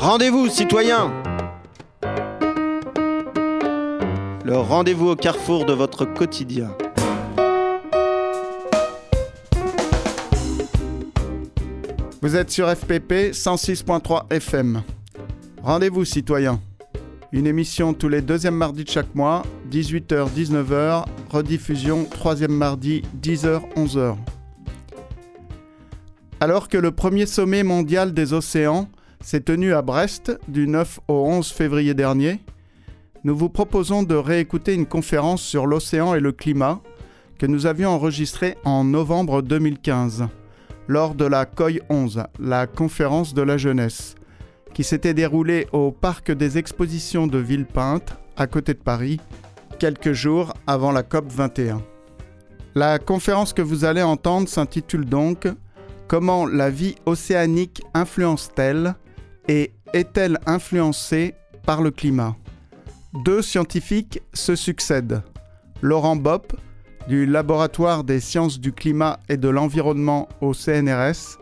[0.00, 1.12] Rendez-vous, citoyens
[4.46, 6.74] Le rendez-vous au carrefour de votre quotidien.
[12.22, 14.82] Vous êtes sur FPP 106.3 FM.
[15.62, 16.62] Rendez-vous, citoyens.
[17.30, 24.16] Une émission tous les deuxièmes mardis de chaque mois, 18h-19h, rediffusion troisième mardi, 10h-11h.
[26.40, 28.88] Alors que le premier sommet mondial des océans
[29.22, 32.40] s'est tenu à Brest du 9 au 11 février dernier,
[33.22, 36.80] nous vous proposons de réécouter une conférence sur l'océan et le climat
[37.38, 40.26] que nous avions enregistrée en novembre 2015
[40.88, 44.14] lors de la COI 11, la conférence de la jeunesse,
[44.74, 49.20] qui s'était déroulée au parc des expositions de Villepinte, à côté de Paris,
[49.78, 51.82] quelques jours avant la COP 21.
[52.74, 55.46] La conférence que vous allez entendre s'intitule donc
[56.10, 58.96] Comment la vie océanique influence-t-elle?
[59.50, 61.34] Et est-elle influencée
[61.66, 62.36] par le climat?
[63.24, 65.22] Deux scientifiques se succèdent.
[65.82, 66.52] Laurent Bopp,
[67.08, 71.40] du Laboratoire des sciences du climat et de l'environnement au CNRS,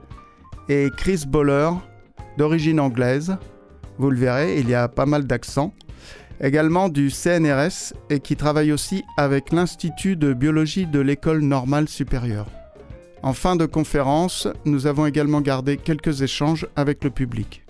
[0.70, 1.68] et Chris Boller,
[2.38, 3.36] d'origine anglaise.
[3.98, 5.74] Vous le verrez, il y a pas mal d'accents.
[6.40, 12.46] Également du CNRS et qui travaille aussi avec l'Institut de biologie de l'École normale supérieure.
[13.22, 17.67] En fin de conférence, nous avons également gardé quelques échanges avec le public.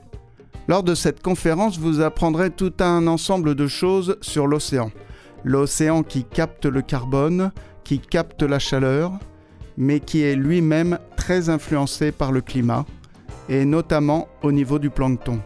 [0.68, 4.92] Lors de cette conférence, vous apprendrez tout un ensemble de choses sur l'océan.
[5.42, 7.52] L'océan qui capte le carbone,
[7.84, 9.12] qui capte la chaleur,
[9.78, 12.84] mais qui est lui-même très influencé par le climat,
[13.48, 15.40] et notamment au niveau du plancton.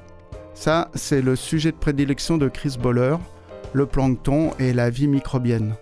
[0.54, 3.16] Ça, c'est le sujet de prédilection de Chris Boller,
[3.72, 5.76] le plancton et la vie microbienne.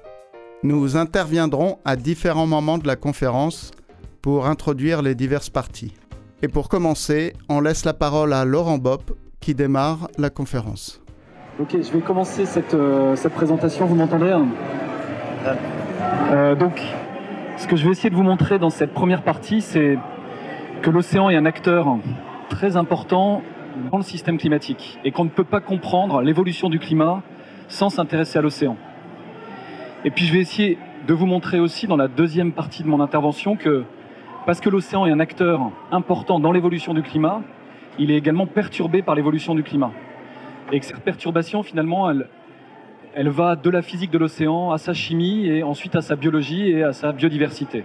[0.63, 3.71] Nous interviendrons à différents moments de la conférence
[4.21, 5.95] pour introduire les diverses parties.
[6.43, 11.01] Et pour commencer, on laisse la parole à Laurent Bopp qui démarre la conférence.
[11.59, 14.47] Ok, je vais commencer cette, euh, cette présentation, vous m'entendez hein
[16.33, 16.81] euh, Donc,
[17.57, 19.99] ce que je vais essayer de vous montrer dans cette première partie, c'est
[20.83, 21.99] que l'océan est un acteur
[22.49, 23.43] très important
[23.91, 27.23] dans le système climatique et qu'on ne peut pas comprendre l'évolution du climat
[27.69, 28.77] sans s'intéresser à l'océan.
[30.05, 33.01] Et puis je vais essayer de vous montrer aussi dans la deuxième partie de mon
[33.01, 33.85] intervention que
[34.47, 37.43] parce que l'océan est un acteur important dans l'évolution du climat,
[38.01, 39.93] il est également perturbé par l'évolution du climat.
[40.73, 42.29] Et que cette perturbation, finalement, elle,
[43.15, 46.71] elle va de la physique de l'océan à sa chimie et ensuite à sa biologie
[46.71, 47.85] et à sa biodiversité.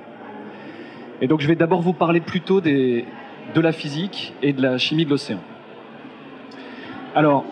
[1.22, 3.04] Et donc je vais d'abord vous parler plutôt de
[3.56, 5.40] la physique et de la chimie de l'océan.
[7.14, 7.44] Alors,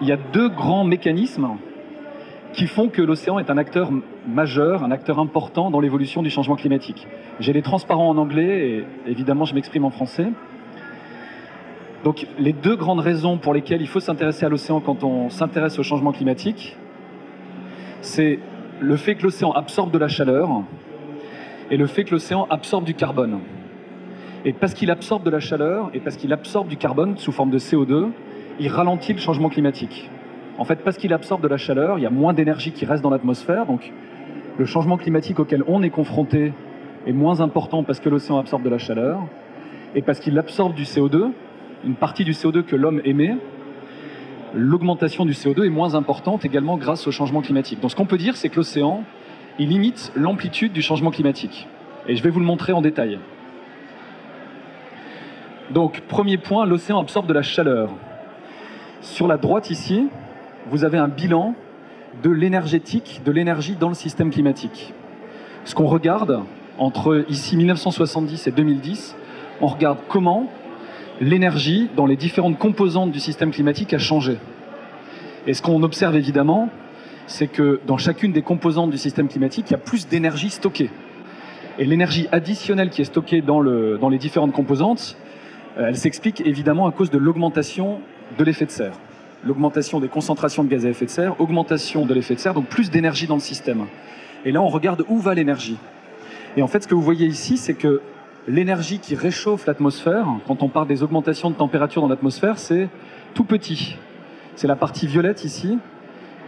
[0.00, 1.58] il y a deux grands mécanismes
[2.52, 3.90] qui font que l'océan est un acteur
[4.26, 7.06] majeur, un acteur important dans l'évolution du changement climatique.
[7.38, 10.28] J'ai les transparents en anglais et évidemment je m'exprime en français.
[12.04, 15.78] Donc les deux grandes raisons pour lesquelles il faut s'intéresser à l'océan quand on s'intéresse
[15.78, 16.76] au changement climatique,
[18.00, 18.38] c'est
[18.80, 20.62] le fait que l'océan absorbe de la chaleur
[21.70, 23.40] et le fait que l'océan absorbe du carbone.
[24.44, 27.50] Et parce qu'il absorbe de la chaleur et parce qu'il absorbe du carbone sous forme
[27.50, 28.08] de CO2,
[28.58, 30.10] il ralentit le changement climatique.
[30.60, 33.02] En fait, parce qu'il absorbe de la chaleur, il y a moins d'énergie qui reste
[33.02, 33.90] dans l'atmosphère, donc
[34.58, 36.52] le changement climatique auquel on est confronté
[37.06, 39.20] est moins important parce que l'océan absorbe de la chaleur,
[39.94, 41.30] et parce qu'il absorbe du CO2,
[41.86, 43.38] une partie du CO2 que l'homme émet,
[44.54, 47.80] l'augmentation du CO2 est moins importante également grâce au changement climatique.
[47.80, 49.02] Donc ce qu'on peut dire, c'est que l'océan,
[49.58, 51.68] il limite l'amplitude du changement climatique.
[52.06, 53.18] Et je vais vous le montrer en détail.
[55.70, 57.88] Donc premier point, l'océan absorbe de la chaleur.
[59.00, 60.10] Sur la droite ici,
[60.68, 61.54] vous avez un bilan
[62.22, 64.92] de l'énergétique, de l'énergie dans le système climatique.
[65.64, 66.42] Ce qu'on regarde
[66.78, 69.16] entre ici 1970 et 2010,
[69.60, 70.50] on regarde comment
[71.20, 74.38] l'énergie dans les différentes composantes du système climatique a changé.
[75.46, 76.68] Et ce qu'on observe évidemment,
[77.26, 80.90] c'est que dans chacune des composantes du système climatique, il y a plus d'énergie stockée.
[81.78, 85.16] Et l'énergie additionnelle qui est stockée dans, dans les différentes composantes,
[85.78, 88.00] euh, elle s'explique évidemment à cause de l'augmentation
[88.36, 88.94] de l'effet de serre.
[89.44, 92.66] L'augmentation des concentrations de gaz à effet de serre, augmentation de l'effet de serre, donc
[92.66, 93.86] plus d'énergie dans le système.
[94.44, 95.78] Et là, on regarde où va l'énergie.
[96.56, 98.00] Et en fait, ce que vous voyez ici, c'est que
[98.48, 102.88] l'énergie qui réchauffe l'atmosphère, quand on parle des augmentations de température dans l'atmosphère, c'est
[103.34, 103.96] tout petit.
[104.56, 105.78] C'est la partie violette ici,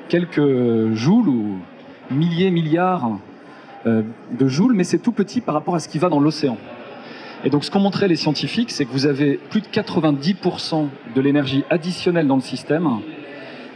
[0.08, 1.58] quelques joules ou
[2.10, 3.10] milliers, milliards
[3.86, 4.02] euh,
[4.32, 6.58] de joules, mais c'est tout petit par rapport à ce qui va dans l'océan.
[7.44, 11.20] Et donc ce qu'ont montré les scientifiques, c'est que vous avez plus de 90% de
[11.20, 12.88] l'énergie additionnelle dans le système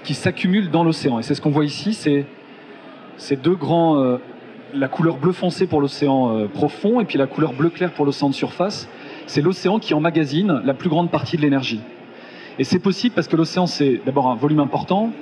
[0.04, 1.18] qui s'accumule dans l'océan.
[1.18, 2.26] Et c'est ce qu'on voit ici, c'est
[3.16, 4.18] ces deux grands euh,
[4.74, 8.04] la couleur bleu foncé pour l'océan euh, profond et puis la couleur bleu clair pour
[8.04, 8.88] l'océan de surface,
[9.26, 11.80] c'est l'océan qui emmagasine la plus grande partie de l'énergie.
[12.58, 15.12] Et c'est possible parce que l'océan, c'est d'abord un volume important,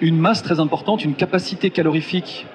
[0.00, 2.46] une masse très importante, une capacité calorifique,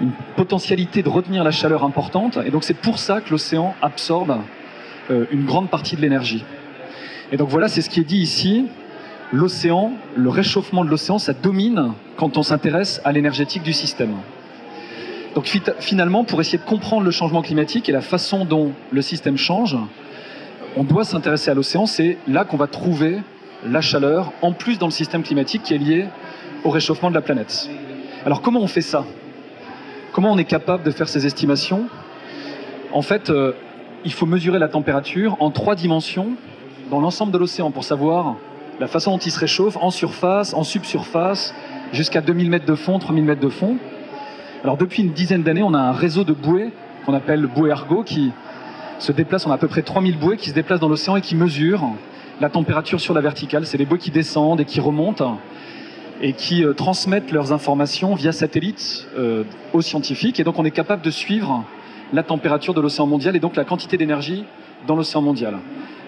[0.00, 2.38] une potentialité de retenir la chaleur importante.
[2.44, 4.36] Et donc c'est pour ça que l'océan absorbe
[5.10, 6.44] une grande partie de l'énergie.
[7.32, 8.66] Et donc voilà, c'est ce qui est dit ici.
[9.32, 14.14] L'océan, le réchauffement de l'océan, ça domine quand on s'intéresse à l'énergétique du système.
[15.34, 15.46] Donc
[15.78, 19.78] finalement, pour essayer de comprendre le changement climatique et la façon dont le système change,
[20.76, 21.86] on doit s'intéresser à l'océan.
[21.86, 23.20] C'est là qu'on va trouver
[23.66, 26.04] la chaleur, en plus dans le système climatique qui est lié
[26.64, 27.70] au réchauffement de la planète.
[28.26, 29.06] Alors comment on fait ça?
[30.12, 31.86] Comment on est capable de faire ces estimations?
[32.92, 33.52] En fait, euh,
[34.04, 36.30] il faut mesurer la température en trois dimensions
[36.90, 38.36] dans l'ensemble de l'océan pour savoir
[38.80, 41.54] la façon dont il se réchauffe en surface, en subsurface,
[41.92, 43.76] jusqu'à 2000 mètres de fond, 3000 mètres de fond.
[44.64, 46.72] Alors depuis une dizaine d'années, on a un réseau de bouées
[47.06, 48.32] qu'on appelle bouées ergo qui
[48.98, 51.20] se déplace, on a à peu près 3000 bouées qui se déplacent dans l'océan et
[51.20, 51.90] qui mesurent
[52.40, 53.66] la température sur la verticale.
[53.66, 55.38] C'est les bouées qui descendent et qui remontent
[56.20, 60.38] et qui euh, transmettent leurs informations via satellite euh, aux scientifiques.
[60.38, 61.64] Et donc on est capable de suivre
[62.12, 64.44] la température de l'océan mondial et donc la quantité d'énergie
[64.86, 65.58] dans l'océan mondial.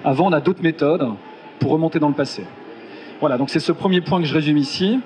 [0.04, 1.08] Avant, on a d'autres méthodes
[1.58, 2.44] pour remonter dans le passé.
[3.20, 5.00] Voilà, donc c'est ce premier point que je résume ici.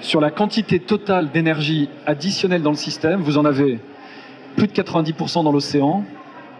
[0.00, 3.78] Sur la quantité totale d'énergie additionnelle dans le système, vous en avez
[4.56, 6.04] plus de 90% dans l'océan,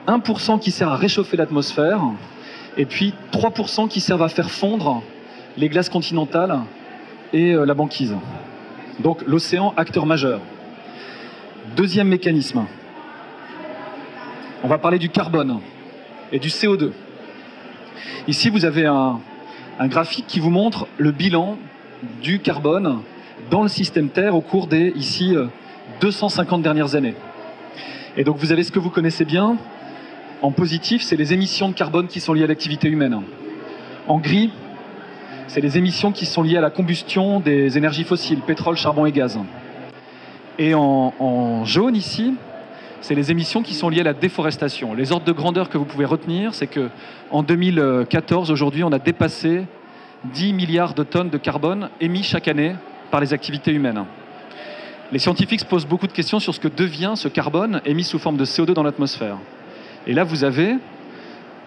[0.07, 2.01] 1% qui sert à réchauffer l'atmosphère,
[2.77, 5.03] et puis 3% qui servent à faire fondre
[5.57, 6.61] les glaces continentales
[7.33, 8.15] et euh, la banquise.
[9.01, 10.41] Donc l'océan, acteur majeur.
[11.75, 12.65] Deuxième mécanisme.
[14.63, 15.61] On va parler du carbone
[16.31, 16.93] et du CO2.
[18.29, 19.19] Ici, vous avez un,
[19.81, 21.59] graphique qui vous montre le bilan
[22.23, 23.01] du carbone
[23.51, 25.35] dans le système Terre au cours des, ici,
[26.01, 27.15] 250 euh, dernières années.
[28.17, 29.57] Et donc vous avez ce que vous connaissez bien,
[30.43, 33.23] en positif, c'est les émissions de carbone qui sont liées à l'activité humaine.
[34.07, 34.51] En gris,
[35.49, 39.13] c'est les émissions qui sont liées à la combustion des énergies fossiles, pétrole, charbon et
[39.13, 39.39] gaz.
[40.59, 42.35] Et en, jaune ici,
[43.03, 44.95] c'est les émissions qui sont liées à la déforestation.
[44.95, 46.89] Les ordres de grandeur que vous pouvez retenir, c'est que
[47.31, 49.65] en 2014, aujourd'hui, on a dépassé
[50.33, 52.75] 10 milliards de tonnes de carbone émis chaque année
[53.11, 54.05] par les activités humaines.
[55.13, 58.19] Les scientifiques se posent beaucoup de questions sur ce que devient ce carbone émis sous
[58.19, 59.37] forme de CO2 dans l'atmosphère.
[60.07, 60.77] Et là, vous avez,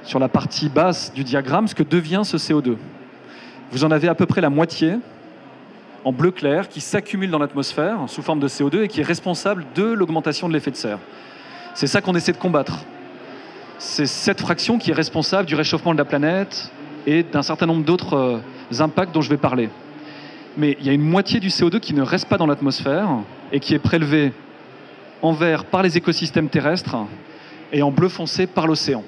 [0.03, 2.75] sur la partie basse du diagramme, ce que devient ce CO2.
[3.71, 4.95] Vous en avez à peu près la moitié,
[6.06, 9.66] en bleu clair, qui s'accumule dans l'atmosphère sous forme de CO2 et qui est responsable
[9.75, 11.00] de l'augmentation de l'effet de serre.
[11.74, 12.80] C'est ça qu'on essaie de combattre.
[13.78, 16.72] C'est cette fraction qui est responsable du réchauffement de la planète
[17.07, 19.69] et d'un certain nombre d'autres euh, impacts dont je vais parler.
[20.57, 23.07] Mais il y a une moitié du CO2 qui ne reste pas dans l'atmosphère
[23.51, 24.34] et qui est prélevé
[25.22, 26.98] en vert par les écosystèmes terrestres
[27.72, 29.04] et en bleu foncé par l'océan.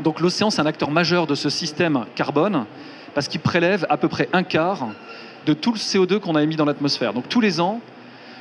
[0.00, 2.66] Donc l'océan, c'est un acteur majeur de ce système carbone
[3.14, 4.88] parce qu'il prélève à peu près un quart
[5.46, 7.12] de tout le CO2 qu'on a émis dans l'atmosphère.
[7.12, 7.80] Donc tous les ans,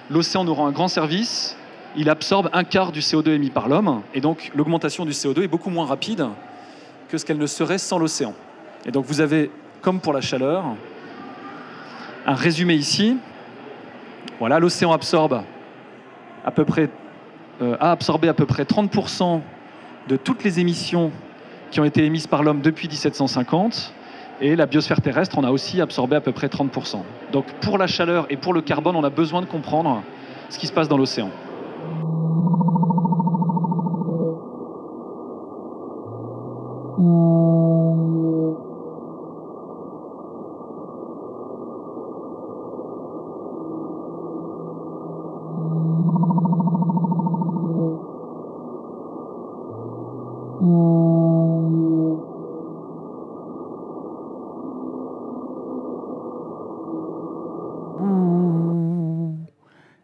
[0.09, 1.57] l'océan nous rend un grand service,
[1.95, 5.47] il absorbe un quart du CO2 émis par l'homme, et donc l'augmentation du CO2 est
[5.47, 6.27] beaucoup moins rapide
[7.09, 8.33] que ce qu'elle ne serait sans l'océan.
[8.85, 9.51] Et donc vous avez,
[9.81, 10.63] comme pour la chaleur,
[12.25, 13.17] un résumé ici.
[14.39, 15.43] Voilà, l'océan absorbe
[16.45, 16.89] à peu près
[17.61, 19.41] euh, a absorbé à peu près 30%
[20.09, 21.11] de toutes les émissions
[21.69, 23.93] qui ont été émises par l'homme depuis 1750.
[24.41, 26.97] Et la biosphère terrestre en a aussi absorbé à peu près 30%.
[27.31, 30.03] Donc pour la chaleur et pour le carbone, on a besoin de comprendre
[30.49, 31.29] ce qui se passe dans l'océan.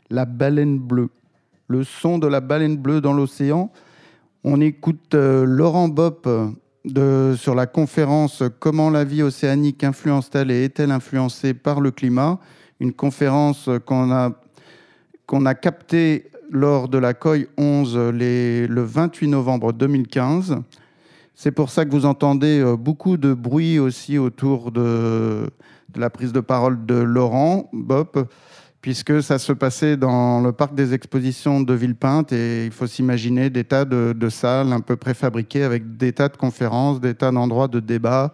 [0.10, 1.10] La baleine bleue.
[1.68, 3.72] Le son de la baleine bleue dans l'océan.
[4.44, 6.28] On écoute euh, Laurent Bopp
[6.86, 12.40] de, sur la conférence Comment la vie océanique influence-t-elle et est-elle influencée par le climat?
[12.80, 14.32] Une conférence qu'on a,
[15.26, 20.58] qu'on a captée lors de la COI 11 le 28 novembre 2015.
[21.36, 25.50] C'est pour ça que vous entendez euh, beaucoup de bruit aussi autour de,
[25.94, 28.18] de la prise de parole de Laurent Bopp
[28.82, 33.50] puisque ça se passait dans le parc des expositions de Villepinte et il faut s'imaginer
[33.50, 37.68] des tas de, salles un peu préfabriquées avec des tas de conférences, des tas d'endroits
[37.68, 38.34] de débat,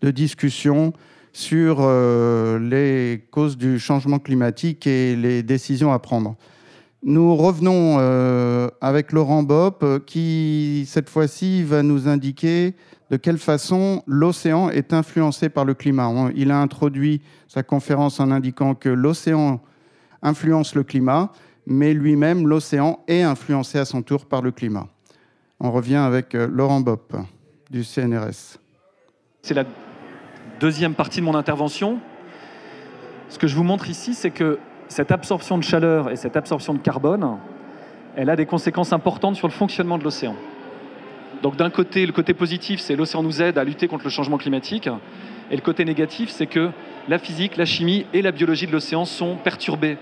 [0.00, 0.92] de discussions
[1.32, 6.36] sur euh, les causes du changement climatique et les décisions à prendre.
[7.02, 12.74] Nous revenons euh, avec Laurent Bopp euh, qui, cette fois-ci, va nous indiquer
[13.10, 16.30] de quelle façon l'océan est influencé par le climat.
[16.36, 19.62] Il a introduit sa conférence en indiquant que l'océan
[20.20, 21.32] influence le climat,
[21.66, 24.86] mais lui-même, l'océan, est influencé à son tour par le climat.
[25.58, 27.16] On revient avec euh, Laurent Bopp
[27.70, 28.58] du CNRS.
[29.40, 29.64] C'est la
[30.60, 31.98] deuxième partie de mon intervention.
[33.30, 34.58] Ce que je vous montre ici, c'est que
[34.90, 37.38] cette absorption de chaleur et cette absorption de carbone,
[38.16, 40.34] elle a des conséquences importantes sur le fonctionnement de l'océan.
[41.44, 44.36] Donc d'un côté, le côté positif, c'est l'océan nous aide à lutter contre le changement
[44.36, 44.88] climatique.
[45.52, 46.70] Et le côté négatif, c'est que
[47.08, 49.96] la physique, la chimie et la biologie de l'océan sont perturbées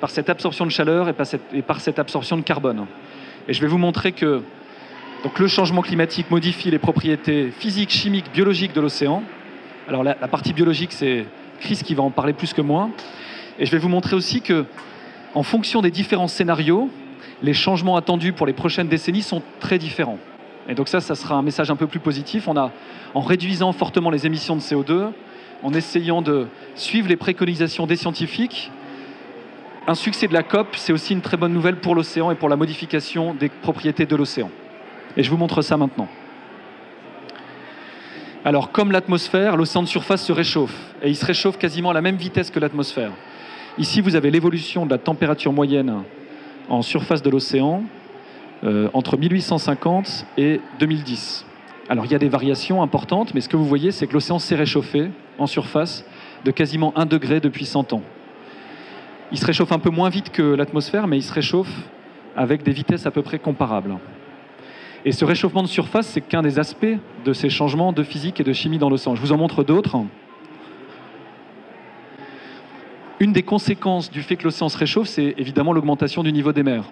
[0.00, 1.12] par cette absorption de chaleur et
[1.62, 2.86] par cette, absorption de carbone.
[3.48, 4.42] Et je vais vous montrer que
[5.24, 9.22] donc, le changement climatique modifie les propriétés physiques, chimiques, biologiques de l'océan.
[9.88, 11.26] Alors la partie biologique, c'est
[11.60, 12.88] Chris qui va en parler plus que moi.
[13.58, 14.64] Et je vais vous montrer aussi que,
[15.34, 16.90] en fonction des différents scénarios,
[17.42, 20.18] les changements attendus pour les prochaines décennies sont très différents.
[20.68, 22.48] Et donc ça, ça sera un message un peu plus positif.
[22.48, 25.10] En réduisant fortement les émissions de CO2,
[25.62, 28.70] en essayant de suivre les préconisations des scientifiques,
[29.86, 32.48] un succès de la COP, c'est aussi une très bonne nouvelle pour l'océan et pour
[32.48, 34.50] la modification des propriétés de l'océan.
[35.16, 36.08] Et je vous montre ça maintenant.
[38.44, 42.00] Alors, comme l'atmosphère, l'océan de surface se réchauffe, et il se réchauffe quasiment à la
[42.00, 43.12] même vitesse que l'atmosphère.
[43.78, 46.02] Ici, vous avez l'évolution de la température moyenne
[46.70, 47.82] en surface de l'océan
[48.64, 51.44] euh, entre 1850 et 2010.
[51.90, 54.38] Alors, il y a des variations importantes, mais ce que vous voyez, c'est que l'océan
[54.38, 56.06] s'est réchauffé en surface
[56.46, 58.02] de quasiment 1 degré depuis 100 ans.
[59.30, 61.90] Il se réchauffe un peu moins vite que l'atmosphère, mais il se réchauffe
[62.34, 63.98] avec des vitesses à peu près comparables.
[65.04, 68.44] Et ce réchauffement de surface, c'est qu'un des aspects de ces changements de physique et
[68.44, 69.14] de chimie dans l'océan.
[69.14, 69.98] Je vous en montre d'autres.
[73.18, 76.62] Une des conséquences du fait que l'océan se réchauffe, c'est évidemment l'augmentation du niveau des
[76.62, 76.84] mers.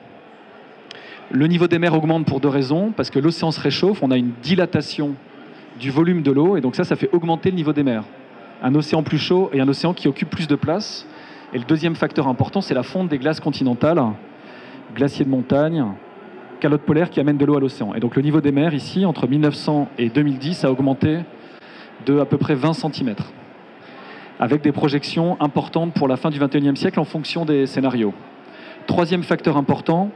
[1.31, 4.16] Le niveau des mers augmente pour deux raisons, parce que l'océan se réchauffe, on a
[4.16, 5.16] une dilatation
[5.78, 8.04] du volume de l'eau, et donc ça, ça fait augmenter le niveau des mers.
[8.62, 11.07] Un océan plus chaud et un océan qui occupe plus de place.
[11.52, 14.02] Et le deuxième facteur important, c'est la fonte des glaces continentales,
[14.95, 15.85] glaciers de montagne,
[16.59, 17.93] calottes polaires qui amènent de l'eau à l'océan.
[17.95, 21.19] Et donc le niveau des mers ici, entre 1900 et 2010, a augmenté
[22.07, 23.14] de à peu près 20 cm
[24.41, 28.12] avec des projections importantes pour la fin du XXIe siècle en fonction des scénarios.
[28.87, 30.11] Troisième facteur important,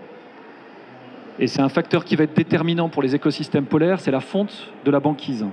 [1.39, 4.73] et c'est un facteur qui va être déterminant pour les écosystèmes polaires, c'est la fonte
[4.85, 5.47] de la banquise.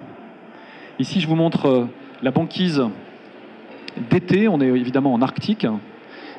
[0.98, 1.86] Ici, je vous montre euh,
[2.24, 2.84] la banquise
[4.10, 5.68] d'été, on est évidemment en Arctique,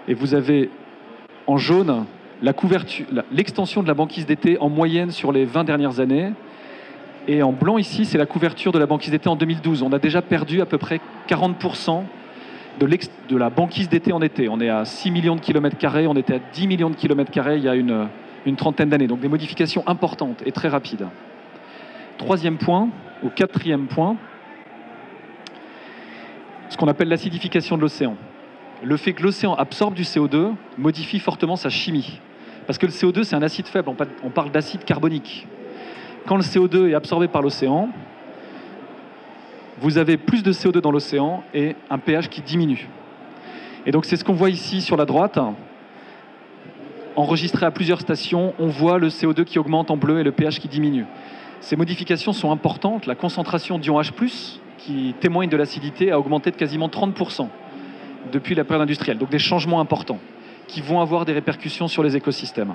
[0.09, 0.71] et vous avez
[1.47, 2.07] en jaune
[3.33, 6.33] l'extension de la banquise d'été en moyenne sur les 20 dernières années,
[7.29, 9.83] et en blanc ici, c'est la couverture de la banquise d'été en 2012.
[9.83, 12.05] On a déjà perdu à peu près 40%
[12.79, 14.49] de, la banquise d'été en été.
[14.49, 17.31] On est à 6 millions de kilomètres carrés, on était à 10 millions de kilomètres
[17.31, 19.07] carrés il y a une trentaine d'années.
[19.07, 21.07] Donc des modifications importantes et très rapides.
[22.19, 22.89] Troisième point,
[23.23, 24.17] ou quatrième point,
[26.69, 28.17] ce qu'on appelle l'acidification de l'océan.
[28.83, 32.21] Le fait que l'océan absorbe du CO2 modifie fortement sa chimie.
[32.67, 33.89] Parce que le CO2, c'est un acide faible,
[34.23, 35.47] on parle d'acide carbonique
[36.27, 37.89] quand le CO2 est absorbé par l'océan,
[39.79, 42.89] vous avez plus de CO2 dans l'océan et un pH qui diminue.
[43.85, 45.39] Et donc c'est ce qu'on voit ici sur la droite.
[47.15, 50.61] Enregistré à plusieurs stations, on voit le CO2 qui augmente en bleu et le pH
[50.61, 51.07] qui diminue.
[51.61, 53.07] Ces modifications sont importantes.
[53.07, 54.13] La concentration d'ion H+,
[54.79, 57.49] qui témoigne de l'acidité, a augmenté de quasiment 30%
[58.33, 59.19] depuis la période industrielle.
[59.19, 60.19] Donc des changements importants
[60.67, 62.75] qui vont avoir des répercussions sur les écosystèmes.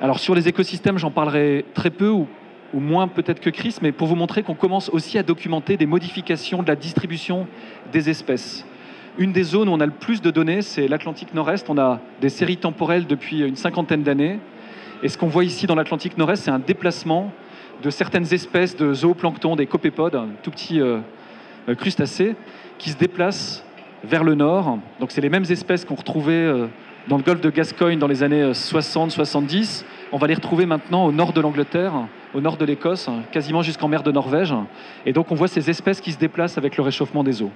[0.00, 2.28] Alors sur les écosystèmes, j'en parlerai très peu ou,
[2.74, 6.62] moins peut-être que Chris, mais pour vous montrer qu'on commence aussi à documenter des modifications
[6.62, 7.46] de la distribution
[7.92, 8.64] des espèces.
[9.18, 11.68] Une des zones où on a le plus de données, c'est l'Atlantique Nord-Est.
[11.70, 14.38] On a des séries temporelles depuis une cinquantaine d'années.
[15.02, 17.32] Et ce qu'on voit ici dans l'Atlantique Nord-Est, c'est un déplacement
[17.82, 20.98] de certaines espèces de zooplancton, des copépodes, tout petits euh,
[21.68, 22.36] euh, crustacés,
[22.78, 23.64] qui se déplacent
[24.04, 24.78] vers le nord.
[25.00, 26.66] Donc c'est les mêmes espèces qu'on retrouvait euh,
[27.08, 29.84] dans le golfe de Gascogne dans les années 60-70.
[30.10, 31.92] On va les retrouver maintenant au nord de l'Angleterre,
[32.32, 34.54] au nord de l'Écosse, quasiment jusqu'en mer de Norvège.
[35.04, 37.50] Et donc on voit ces espèces qui se déplacent avec le réchauffement des eaux.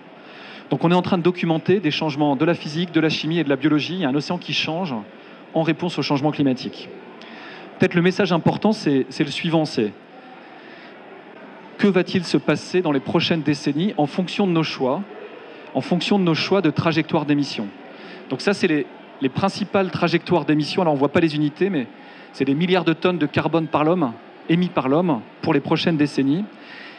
[0.69, 3.39] Donc on est en train de documenter des changements de la physique, de la chimie
[3.39, 3.95] et de la biologie.
[3.95, 4.95] Il y a un océan qui change
[5.55, 6.91] en réponse au changement climatique.
[7.79, 9.93] Peut-être le message important, c'est le suivant, c'est
[11.79, 15.03] que va-t-il se passer dans les prochaines décennies en fonction de nos choix,
[15.75, 17.67] en fonction de nos choix de trajectoire d'émission
[18.29, 18.87] Donc ça, c'est les,
[19.23, 21.87] les principales trajectoires d'émissions, alors on ne voit pas les unités, mais
[22.33, 24.13] c'est des milliards de tonnes de carbone par l'homme,
[24.49, 26.45] émis par l'homme, pour les prochaines décennies.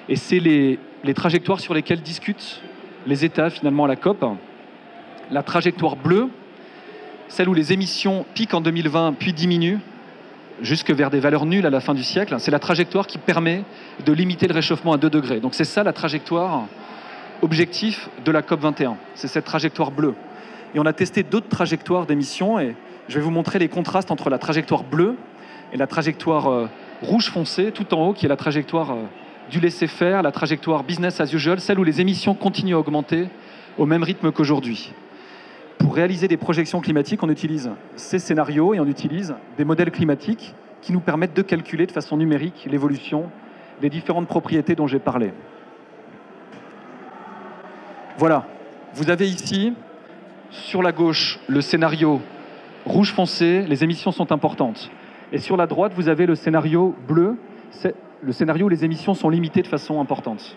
[0.09, 0.79] Et c'est les,
[1.15, 2.61] trajectoires sur lesquelles discutent
[3.07, 4.25] les États finalement à la COP.
[5.31, 6.29] La trajectoire bleue,
[7.27, 9.79] celle où les émissions piquent en 2020 puis diminuent
[10.61, 12.35] jusque vers des valeurs nulles à la fin du siècle.
[12.39, 13.63] C'est la trajectoire qui permet
[14.05, 15.39] de limiter le réchauffement à 2 degrés.
[15.39, 16.67] Donc c'est ça la trajectoire
[17.41, 18.97] objectif de la COP 21.
[19.15, 20.13] C'est cette trajectoire bleue.
[20.75, 22.75] Et on a testé d'autres trajectoires d'émissions et
[23.07, 25.15] je vais vous montrer les contrastes entre la trajectoire bleue
[25.73, 26.67] et la trajectoire euh,
[27.01, 29.03] rouge foncé tout en haut qui est la trajectoire euh,
[29.49, 33.27] du laisser-faire, la trajectoire business as usual, celle où les émissions continuent à augmenter
[33.77, 34.93] au même rythme qu'aujourd'hui.
[35.79, 40.55] Pour réaliser des projections climatiques, on utilise ces scénarios et on utilise des modèles climatiques
[40.81, 43.29] qui nous permettent de calculer de façon numérique l'évolution
[43.81, 45.33] des différentes propriétés dont j'ai parlé.
[48.17, 48.45] Voilà,
[48.93, 49.73] vous avez ici,
[50.51, 52.21] sur la gauche, le scénario
[52.85, 54.89] rouge foncé, les émissions sont importantes.
[55.31, 57.37] Et sur la droite, vous avez le scénario bleu,
[58.21, 60.55] le scénario où les émissions sont limitées de façon importante.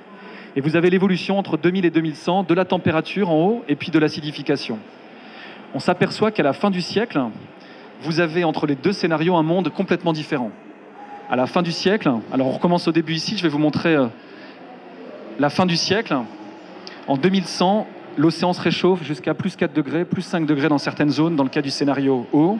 [0.54, 3.90] Et vous avez l'évolution entre 2000 et 2100 de la température en haut et puis
[3.90, 4.78] de l'acidification.
[5.74, 7.20] On s'aperçoit qu'à la fin du siècle,
[8.00, 10.50] vous avez entre les deux scénarios un monde complètement différent.
[11.28, 13.96] À la fin du siècle, alors on recommence au début ici, je vais vous montrer
[13.96, 14.06] euh,
[15.38, 16.16] la fin du siècle.
[17.08, 17.86] En 2100,
[18.16, 21.50] l'océan se réchauffe jusqu'à plus 4 degrés, plus 5 degrés dans certaines zones, dans le
[21.50, 22.58] cas du scénario haut.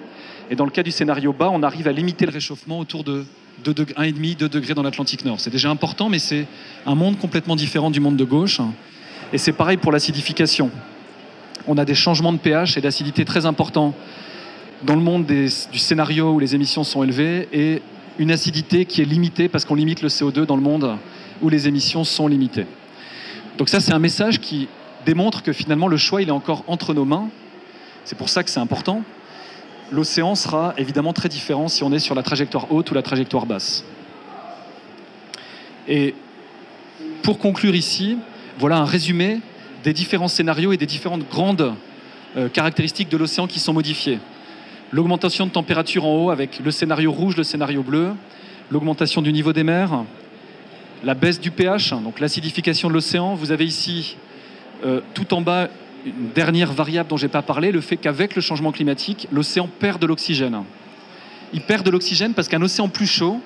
[0.51, 3.25] Et dans le cas du scénario bas, on arrive à limiter le réchauffement autour de
[3.65, 5.41] 1,5, 2 degrés dans l'Atlantique Nord.
[5.41, 6.47] C'est déjà important, mais c'est
[6.85, 8.61] un monde complètement différent du monde de gauche.
[9.33, 10.71] Et c'est pareil pour l'acidification.
[11.67, 13.95] On a des changements de pH et d'acidité très importants
[14.85, 17.83] dans le monde du scénario où les émissions sont élevées et
[18.19, 20.97] une acidité qui est limitée parce qu'on limite le CO2 dans le monde
[21.43, 22.67] où les émissions sont limitées.
[23.59, 24.69] Donc ça, c'est un message qui
[25.07, 27.31] démontre que finalement le choix, est encore entre nos mains.
[28.05, 29.03] C'est pour ça que c'est important
[29.91, 33.47] l'océan sera évidemment très différent si on est sur la trajectoire haute ou la trajectoire
[33.47, 33.85] basse.
[35.89, 36.15] Et
[37.23, 38.19] pour conclure ici,
[38.59, 39.41] voilà un résumé
[39.85, 41.75] des différents scénarios et des différentes grandes
[42.37, 44.19] euh, caractéristiques de l'océan qui sont modifiées.
[44.93, 48.13] L'augmentation de température en haut avec le scénario rouge, le scénario bleu,
[48.71, 50.05] l'augmentation du niveau des mers,
[51.05, 53.35] la baisse du pH, donc l'acidification de l'océan.
[53.35, 54.17] Vous avez ici
[54.85, 55.69] euh, tout en bas
[56.07, 59.69] une dernière variable dont je n'ai pas parlé, le fait qu'avec le changement climatique, l'océan
[59.81, 60.63] perd de l'oxygène.
[61.53, 63.41] Il perd de l'oxygène parce qu'un océan plus chaud,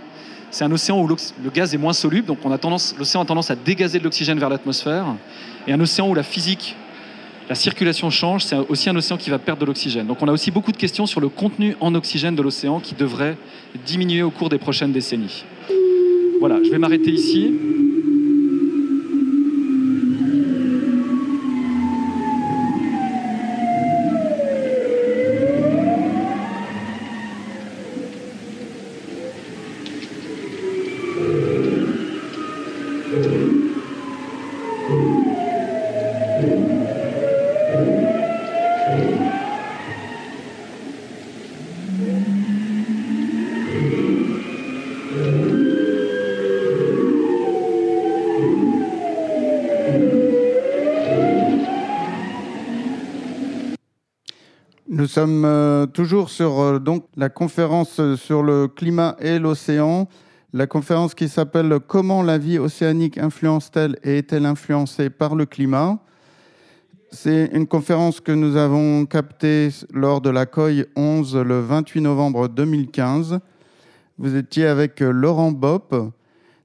[0.51, 2.39] c'est un océan où le gaz est moins soluble, donc
[2.99, 5.07] l'océan a tendance à dégazer de l'oxygène vers l'atmosphère.
[5.67, 6.77] Et un océan où la physique,
[7.49, 10.07] la circulation change, c'est aussi un océan qui va perdre de l'oxygène.
[10.07, 12.95] Donc on a aussi beaucoup de questions sur le contenu en oxygène de l'océan qui
[12.95, 13.37] devrait
[13.87, 15.45] diminuer au cours des prochaines décennies.
[16.41, 17.53] Voilà, je vais m'arrêter ici.
[55.21, 60.09] Sommes euh, toujours sur euh, donc, la conférence sur le climat et l'océan,
[60.55, 65.99] la conférence qui s'appelle Comment la vie océanique influence-t-elle et est-elle influencée par le climat?
[67.11, 72.49] C'est une conférence que nous avons captée lors de la COI 11 le 28 novembre
[72.49, 73.41] 2015.
[74.17, 75.95] Vous étiez avec Laurent Bopp,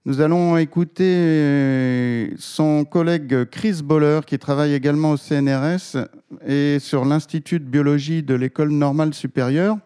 [0.08, 5.98] nous allons écouter euh, son collègue Chris Boller, qui travaille également au CNRS
[6.46, 9.78] et sur l'Institut de biologie de l'École normale supérieure,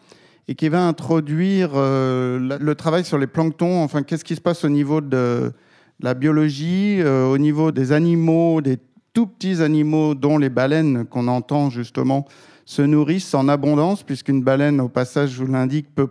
[0.46, 4.62] et qui va introduire euh, le travail sur les planctons, enfin qu'est-ce qui se passe
[4.62, 5.52] au niveau de
[6.00, 8.76] la biologie, euh, au niveau des animaux, des
[9.14, 12.26] tout petits animaux dont les baleines qu'on entend justement
[12.66, 16.08] se nourrissent en abondance, puisqu'une baleine, au passage, je vous l'indique, peut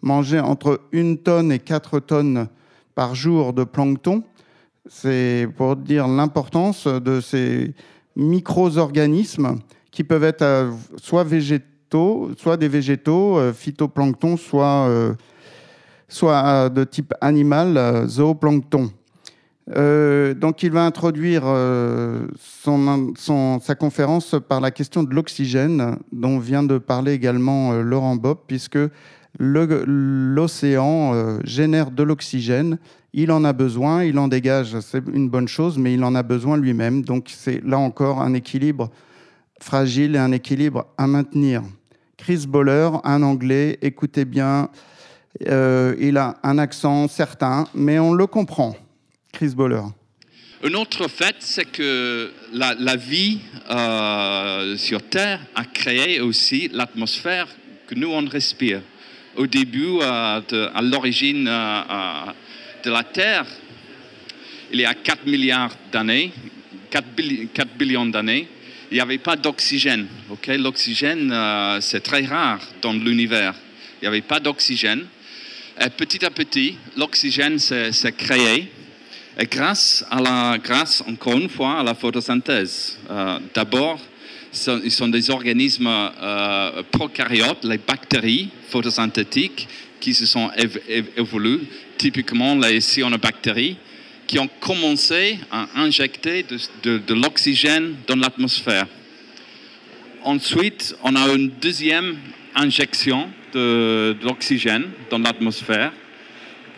[0.00, 2.48] manger entre une tonne et quatre tonnes
[2.94, 4.22] par jour de plancton.
[4.88, 7.74] C'est pour dire l'importance de ces
[8.16, 9.58] micro-organismes
[9.90, 17.14] qui peuvent être euh, soit végétaux, soit des végétaux, euh, phytoplancton, soit, euh, de type
[17.20, 18.90] animal, zooplancton.
[19.66, 21.44] donc il va introduire
[22.64, 28.78] sa conférence par la question de l'oxygène, dont vient de parler également Laurent Bob, puisque
[29.38, 32.78] l'océan euh, génère de l'oxygène,
[33.14, 36.22] il en a besoin, il en dégage, c'est une bonne chose, mais il en a
[36.22, 37.02] besoin lui-même.
[37.02, 38.90] Donc c'est là encore un équilibre
[39.60, 41.62] fragile et un équilibre à maintenir.
[42.16, 44.68] Chris Boller, un Anglais, écoutez bien,
[45.48, 48.76] euh, il a un accent certain, mais on le comprend.
[49.32, 49.82] Chris Boller.
[50.64, 57.48] Un autre fait, c'est que la, vie euh, sur Terre a créé aussi l'atmosphère
[57.88, 58.80] que nous on respire.
[59.36, 60.40] Au début, euh,
[60.74, 61.82] à l'origine euh,
[62.84, 63.46] de la Terre,
[64.72, 66.32] il y a 4 milliards d'années,
[66.90, 67.06] 4,
[67.78, 68.48] billions d'années,
[68.90, 70.06] il n'y avait pas d'oxygène.
[70.48, 71.34] L'oxygène,
[71.80, 73.54] c'est très rare dans l'univers.
[74.00, 75.06] Il n'y avait pas d'oxygène.
[75.80, 78.70] Et petit à petit, l'oxygène s'est créé
[79.38, 82.98] et grâce, à la, grâce, encore une fois, à la photosynthèse.
[83.10, 83.98] Euh, d'abord,
[84.84, 89.68] ils sont des organismes euh, prokaryotes, les bactéries photosynthétiques,
[90.00, 90.50] qui se sont
[91.16, 91.60] évoluées,
[91.96, 93.76] typiquement les cyanobactéries,
[94.26, 96.44] qui ont commencé à injecter
[96.82, 98.86] de, l'oxygène dans l'atmosphère.
[100.24, 102.16] Ensuite, on a une deuxième
[102.54, 105.92] injection de l'oxygène dans l'atmosphère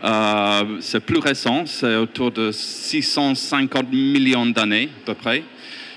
[0.04, 5.42] euh, c'est plus récent, c'est autour de 650 millions d'années à peu près.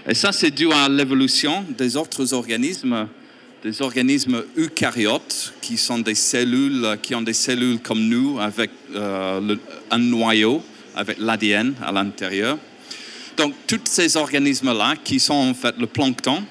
[0.10, 3.10] Et ça, c'est dû à l'évolution des autres organismes,
[3.62, 9.56] des organismes eucaryotes, qui sont des cellules, qui ont des cellules comme nous, avec euh,
[9.91, 10.63] un noyau,
[10.96, 12.58] avec l'ADN à l'intérieur.
[13.36, 16.41] Donc, tous ces organismes-là, qui sont en fait le plancton,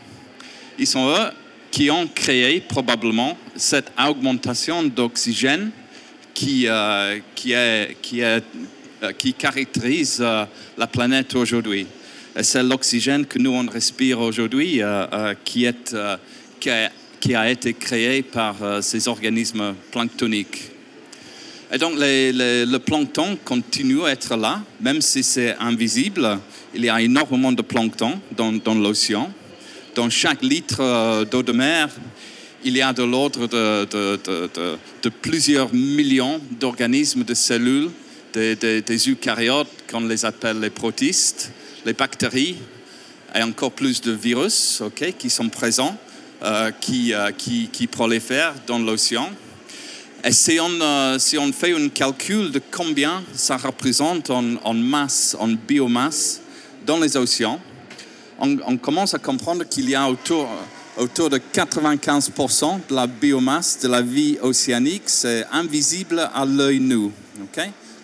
[0.79, 1.31] ils sont eux
[1.71, 5.71] qui ont créé probablement cette augmentation d'oxygène
[6.35, 8.41] qui, euh, qui, est, qui, euh,
[9.39, 11.87] caractérise la planète aujourd'hui.
[12.43, 14.83] C'est l'oxygène que nous on respire aujourd'hui
[15.45, 15.97] qui, est,
[16.61, 20.71] qui, a, qui, a, été créé par ces organismes planctoniques.
[21.73, 26.39] Et donc le plancton continue à être là, même si c'est invisible.
[26.75, 29.33] Il y a énormément de plancton dans, l'océan.
[29.95, 31.89] Dans chaque litre d'eau de mer,
[32.65, 37.91] il y a de l'ordre de, plusieurs millions d'organismes, de cellules,
[38.33, 41.51] des, eucaryotes, qu'on les appelle les protistes,
[41.87, 42.57] les bactéries,
[43.35, 44.83] et encore plus de virus
[45.19, 45.97] qui sont présents,
[46.43, 49.31] euh, euh, qui, qui, prolifèrent dans l'océan.
[50.25, 55.37] Et si on, euh, si on fait un calcul de combien ça représente en, masse,
[55.39, 56.41] en biomasse
[56.85, 57.61] dans les océans,
[58.41, 60.49] on, on commence à comprendre qu'il y a autour
[60.97, 67.11] autour de 95% de la biomasse de la vie océanique, c'est invisible à l'œil nu.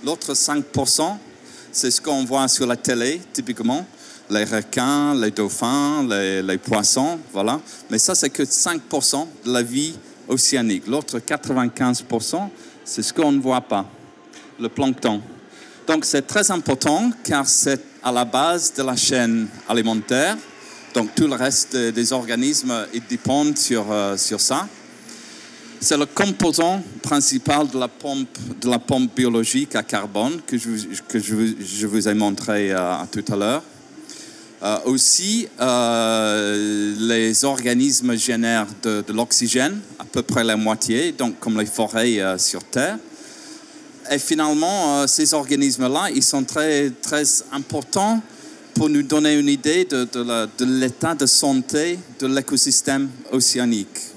[0.05, 1.17] L'autre 5%,
[1.73, 3.85] c'est ce qu'on voit sur la télé, typiquement,
[4.31, 7.61] les requins, les dauphins, les, poissons, voilà.
[7.91, 9.95] Mais ça, c'est que 5% de la vie
[10.29, 10.87] océanique.
[10.87, 12.49] L'autre 95%,
[12.85, 13.87] c'est ce qu'on ne voit pas,
[14.61, 15.21] le plancton.
[15.87, 20.37] Donc c'est très important car c'est à la base de la chaîne alimentaire
[20.95, 24.69] donc tout le reste des organismes dépendent sur, euh, sur ça.
[25.83, 31.87] C'est le composant principal de la pompe, de la pompe biologique à carbone que je,
[31.89, 33.63] vous ai montré euh, tout à l'heure.
[34.63, 41.67] Euh, aussi, les organismes génèrent de, l'oxygène, à peu près la moitié, donc comme les
[41.67, 42.99] forêts sur Terre.
[44.09, 48.23] Et finalement, ces organismes-là, ils sont très, très importants
[48.73, 54.12] pour nous donner une idée de l'état de santé de l'écosystème océanique.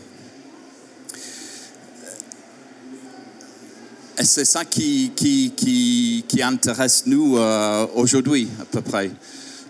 [4.23, 9.11] C'est ça qui, qui, qui, qui, intéresse nous euh, aujourd'hui, à peu près.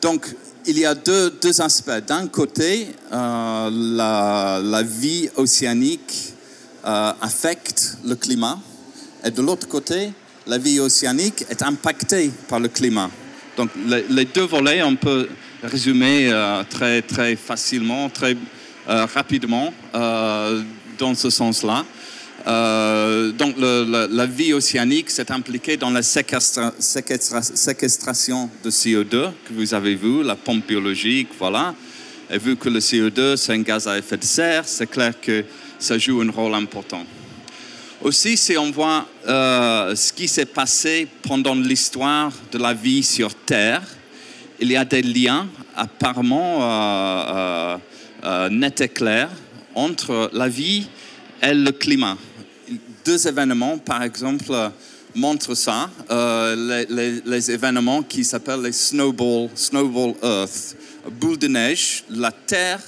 [0.01, 0.27] Donc,
[0.67, 2.05] il y a deux, deux aspects.
[2.07, 6.33] D'un côté, euh, la, la, vie océanique
[6.85, 8.59] euh, affecte le climat.
[9.23, 10.11] Et de l'autre côté,
[10.47, 13.09] la vie océanique est impactée par le climat.
[13.57, 15.27] Donc les, deux volets, on peut
[15.63, 16.29] résumer
[16.69, 18.35] très, très facilement, très
[18.85, 21.85] rapidement dans ce sens-là.
[22.45, 26.71] Donc la vie océanique s'est impliquée dans la séquestration
[28.63, 31.73] de CO2 que vous avez vu, la pompe biologique, voilà.
[32.29, 35.45] Et vu que le CO2 c'est un gaz à effet de serre, c'est clair que
[35.79, 37.05] ça joue un rôle important.
[38.01, 43.33] Aussi, si on voit euh, ce qui s'est passé pendant l'histoire de la vie sur
[43.33, 43.81] Terre,
[44.59, 47.77] il y a des liens apparemment euh,
[48.23, 49.31] euh, nets et clairs
[49.73, 50.87] entre la vie
[51.41, 52.17] et le climat.
[53.05, 54.51] Deux événements, par exemple,
[55.13, 55.89] montrent ça.
[56.09, 60.75] Les, événements qui s'appellent les snowball, snowball Earth.
[61.21, 62.81] Boule de neige, la Terre,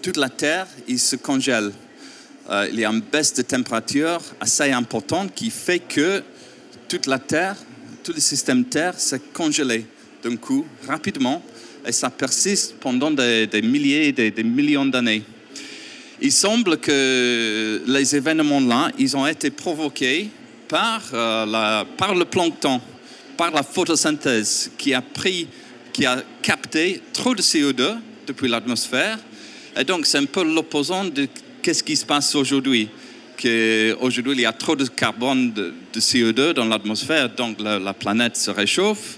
[0.00, 1.72] toute la Terre, il se congèle
[2.50, 6.22] euh, il y a une baisse de température assez importante qui fait que
[6.88, 7.56] toute la Terre,
[8.02, 9.86] tout le système Terre s'est congelé
[10.24, 11.42] d'un coup, rapidement,
[11.86, 15.22] et ça persiste pendant des, milliers, des, des millions d'années.
[16.22, 20.28] Il semble que les événements-là, ils ont été provoqués
[20.68, 22.80] par, euh, la, par le plancton,
[23.36, 25.48] par la photosynthèse qui a pris
[25.92, 29.18] qui a capté trop de CO2 depuis l'atmosphère.
[29.76, 31.28] Et donc, c'est un peu l'opposant de
[31.62, 32.88] qu'est-ce qui se passe aujourd'hui.
[34.00, 38.50] Aujourd'hui, il y a trop de carbone, de, CO2 dans l'atmosphère, donc la, planète se
[38.50, 39.16] réchauffe.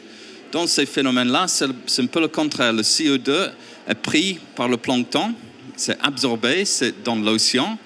[0.53, 2.73] Dans ces phénomènes-là, c'est un peu le contraire.
[2.73, 3.51] Le CO2
[3.89, 5.35] est pris par le plancton,
[5.77, 7.79] c'est absorbé, c'est dans l'océan.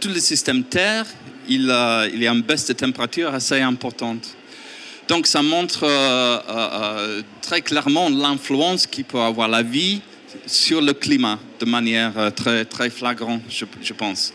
[0.00, 1.06] Tout le système Terre,
[1.48, 4.36] il, y a une baisse de température assez importante.
[5.10, 10.00] Donc ça montre euh, euh, euh, très clairement l'influence qui peut avoir la vie
[10.46, 14.32] sur le climat de manière très, très flagrante, je, pense.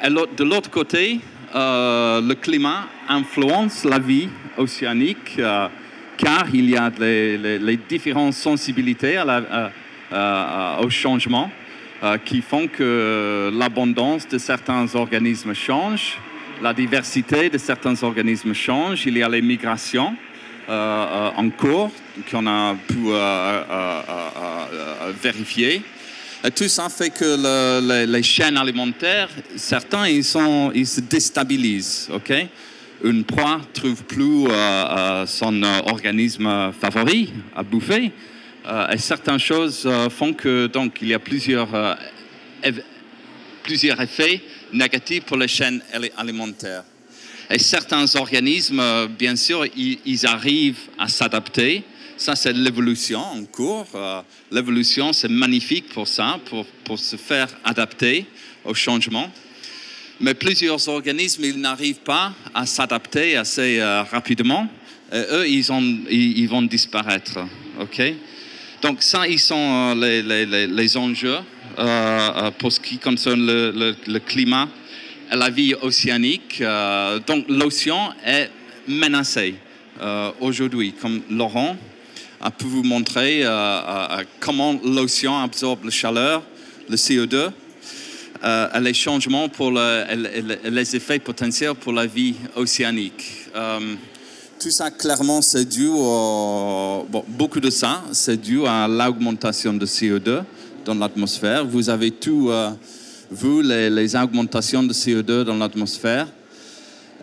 [0.00, 1.18] Et de l'autre côté,
[1.52, 5.40] le climat influence la vie océanique
[6.16, 9.20] car il y a les, différentes sensibilités
[10.80, 11.50] au changement
[12.24, 16.16] qui font que l'abondance de certains organismes change
[16.62, 19.06] la diversité de certains organismes change.
[19.06, 20.14] Il y a les migrations
[20.68, 21.90] euh, euh, en cours
[22.30, 23.62] qu'on a pu euh,
[25.22, 25.82] vérifier.
[26.54, 30.24] Tout ça fait que les, chaînes alimentaires, certains, ils,
[30.74, 32.08] ils se déstabilisent.
[32.12, 32.32] ok?
[33.02, 34.46] Une proie trouve plus
[35.26, 38.12] son organisme favori à bouffer.
[38.92, 41.68] Et certaines choses font que donc il y a plusieurs,
[43.62, 44.40] plusieurs effets
[44.72, 45.82] négatif pour les chaînes
[46.16, 46.84] alimentaires.
[47.50, 51.82] Et certains organismes, bien sûr, ils, arrivent à s'adapter.
[52.16, 53.88] Ça, c'est l'évolution en cours.
[53.94, 54.20] Euh,
[54.52, 58.26] l'évolution, c'est magnifique pour ça, pour, pour, se faire adapter
[58.64, 59.32] au changement.
[60.20, 64.68] Mais plusieurs organismes, ils n'arrivent pas à s'adapter assez euh, rapidement.
[65.12, 65.66] Et eux, ils,
[66.10, 67.38] ils, vont disparaître.
[67.80, 68.00] OK?
[68.82, 71.40] Donc ça, ils sont euh, les, enjeux euh,
[71.78, 74.68] euh, pour ce qui concerne le, climat
[75.30, 76.60] et la vie océanique.
[76.62, 78.50] Euh, donc l'océan est
[78.88, 79.54] menacé
[80.40, 81.76] aujourd'hui, comme Laurent
[82.40, 83.44] a pu vous montrer
[84.40, 86.42] comment l'océan absorbe la chaleur,
[86.88, 87.50] le CO2,
[88.42, 93.50] et les changements pour les effets potentiels pour la vie océanique.
[94.60, 95.88] Tout ça, clairement, c'est dû,
[97.28, 100.42] beaucoup de ça, c'est dû à l'augmentation de CO2
[100.84, 101.64] dans l'atmosphère.
[101.64, 102.70] Vous avez tout euh,
[103.30, 106.28] vu, les, augmentations de CO2 dans l'atmosphère.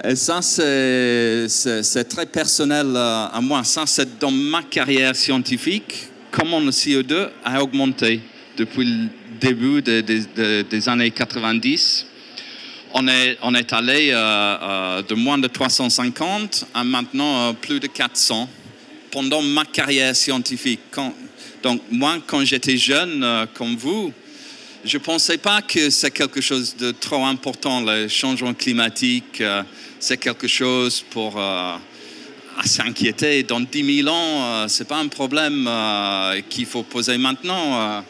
[0.04, 3.64] Et ça, c'est très personnel euh, à moi.
[3.64, 8.20] Ça, c'est dans ma carrière scientifique, comment le CO2 a augmenté
[8.58, 12.08] depuis le début des années 90.
[12.94, 18.50] On est, on est allé euh, de moins de 350 à maintenant plus de 400
[19.12, 20.82] pendant ma carrière scientifique.
[21.64, 24.14] Donc moi, quand j'étais jeune, euh, comme vous,
[24.86, 29.42] je ne pensais pas que c'est quelque chose de trop important, le changement climatique.
[29.42, 29.64] Euh,
[30.00, 31.76] c'est quelque chose pour euh,
[32.64, 33.44] s'inquiéter.
[33.44, 35.70] Dans 10 000 ans, ce n'est pas un problème
[36.50, 38.04] qu'il faut poser maintenant.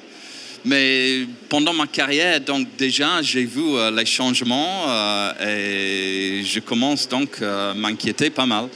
[0.67, 3.63] Mais pendant ma carrière, donc déjà, j'ai vu
[3.95, 4.85] les changements
[5.41, 8.67] et je commence donc à m'inquiéter pas mal.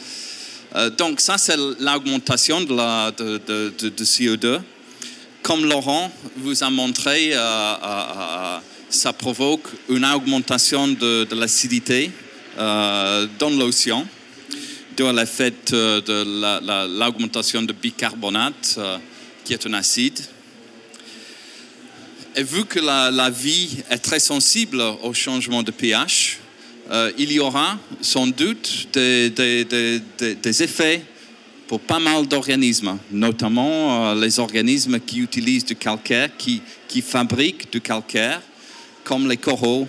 [0.76, 4.62] Euh, donc ça, c'est l'augmentation de, la, de, CO2.
[5.44, 8.58] Comme Laurent vous a montré, euh, euh,
[8.90, 12.12] ça provoque une augmentation de, l'acidité
[12.58, 14.06] dans l'océan,
[14.96, 18.80] dû de l'augmentation de bicarbonate,
[19.44, 20.20] qui est un acide.
[22.36, 26.40] Et vu que la, la, vie est très sensible au changement de pH,
[26.90, 31.04] euh, il y aura sans doute des, effets
[31.68, 36.62] pour pas mal d'organismes, notamment euh, les organismes qui utilisent du calcaire, qui,
[37.02, 38.42] fabriquent du calcaire,
[39.04, 39.88] comme les coraux,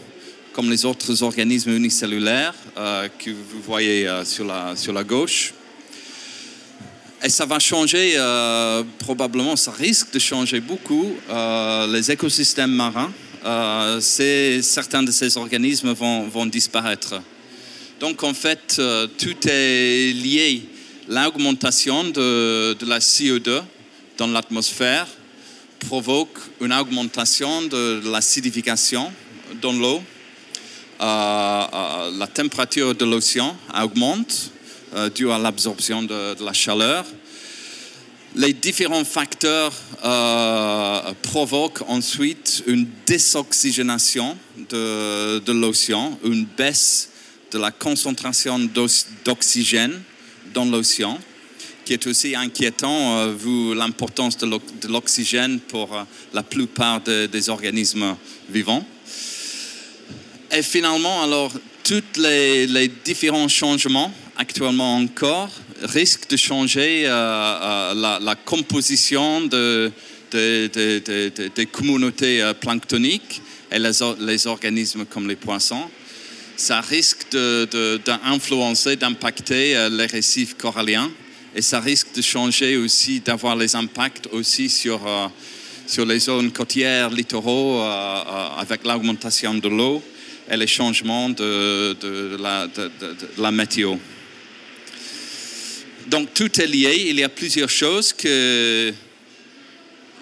[0.53, 5.55] comme les autres organismes unicellulaires euh, que vous voyez sur, la, sur la gauche.
[7.25, 8.17] Et ça va changer,
[8.99, 11.15] probablement, ça risque de changer beaucoup
[11.89, 13.13] les écosystèmes marins
[13.45, 17.21] euh, certains de ces organismes vont, disparaître.
[18.01, 20.63] Donc en fait, euh, tout est lié.
[21.09, 23.63] L'augmentation de, la CO2
[24.19, 25.07] dans l'atmosphère
[25.81, 29.13] provoque une augmentation de l'acidification
[29.61, 30.03] dans l'eau.
[31.01, 34.53] Euh, la température de l'océan augmente
[35.15, 37.05] dû à l'absorption de, la chaleur
[38.35, 39.73] les différents facteurs
[40.05, 44.37] euh, provoquent ensuite une désoxygénation
[44.71, 47.11] de, l'océan, une baisse
[47.51, 48.59] de la concentration
[49.25, 50.01] d'oxygène
[50.55, 51.19] dans l'océan,
[51.85, 56.03] qui est aussi inquiétant euh, vu l'importance de l'oxygène pour euh,
[56.33, 58.17] la plupart des organismes
[58.49, 58.87] vivants.
[60.51, 61.53] Et finalement, alors,
[61.85, 65.51] tous les différents changements actuellement encore
[65.83, 69.93] risque de changer la, composition de,
[70.33, 75.89] des communautés planctoniques et les, organismes comme les poissons.
[76.57, 81.11] Ça risque d'influencer, d'impacter les récifs coralliens
[81.55, 85.01] et ça risque de changer aussi, d'avoir les impacts aussi sur,
[85.87, 87.81] sur les zones côtières, littoraux,
[88.59, 90.03] avec l'augmentation de l'eau
[90.51, 91.97] et les changements de,
[92.41, 92.91] la, de,
[93.39, 93.95] la, météo.
[96.09, 97.07] Donc tout est lié.
[97.09, 98.15] Il y a plusieurs choses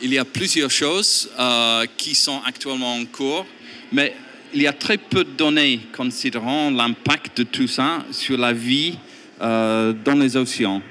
[0.03, 3.47] y a plusieurs choses euh, qui sont actuellement en cours,
[3.93, 4.15] mais
[4.53, 8.99] il y a très peu de données considérant l'impact de tout ça sur la vie
[9.41, 10.83] euh, dans les océans.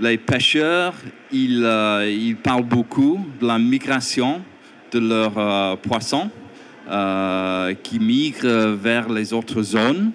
[0.00, 0.94] Les pêcheurs,
[1.32, 4.42] ils, euh, ils, parlent beaucoup de la migration
[4.92, 6.30] de leurs poissons
[7.84, 10.10] qui migrent vers les autres zones.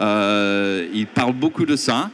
[0.00, 2.10] Euh, il parle beaucoup de ça.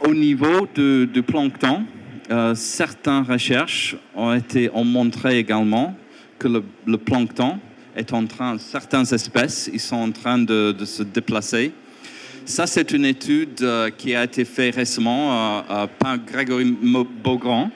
[0.00, 1.84] Au niveau du plancton,
[2.30, 5.94] euh, certaines recherches ont, été, ont montré également
[6.38, 6.48] que
[6.86, 7.58] le, plancton
[7.94, 11.72] est en train, certaines espèces, ils sont en train de, se déplacer.
[12.44, 13.64] Ça, c'est une étude
[13.98, 15.62] qui a été faite récemment
[15.98, 16.74] par Grégory
[17.22, 17.70] Beaugrand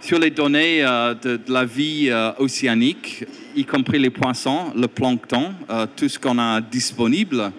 [0.00, 6.08] sur les données de, la vie océanique y compris les poissons, le plancton, euh, tout
[6.08, 7.52] ce qu'on a disponible,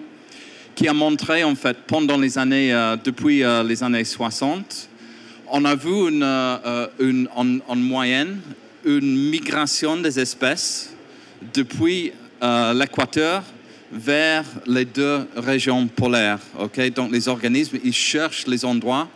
[0.82, 4.88] qui a montré en fait pendant les années, euh, depuis euh, les années 60,
[5.48, 6.24] on a vu une,
[6.98, 8.40] une en, moyenne
[8.84, 10.92] une migration des espèces
[11.54, 12.12] depuis
[12.74, 13.44] l'équateur
[13.92, 16.40] vers les deux régions polaires.
[16.96, 19.08] Donc les organismes, ils cherchent les endroits,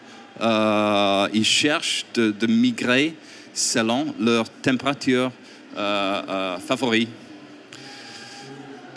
[1.33, 3.15] ils cherchent de, de migrer
[3.55, 5.33] selon leur température
[5.77, 7.09] euh, euh, favoris.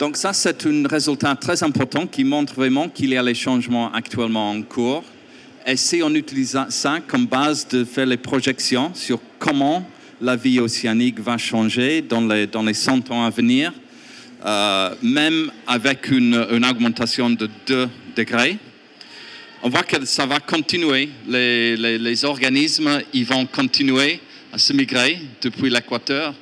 [0.00, 3.92] Donc ça, c'est un résultat très important qui montre vraiment qu'il y a les changements
[3.92, 5.04] actuellement en cours.
[5.66, 9.86] Et si on utilise ça comme base de faire les projections sur comment
[10.22, 13.74] la vie océanique va changer dans les, dans les 100 ans à venir,
[14.46, 17.86] euh, même avec une, augmentation de 2
[18.16, 18.56] degrés,
[19.62, 21.10] on voit que ça va continuer.
[21.28, 24.18] Les, les, les organismes, ils vont continuer
[24.50, 26.32] à se migrer depuis l'équateur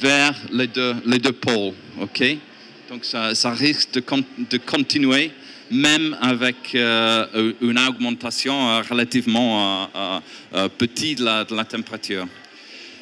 [0.00, 1.74] vers les deux, les deux pôles.
[2.00, 2.38] ok?
[2.90, 5.30] Donc ça, risque de, continuer
[5.70, 9.88] même avec euh, une augmentation euh, relativement
[10.54, 12.26] euh, petite de la, température.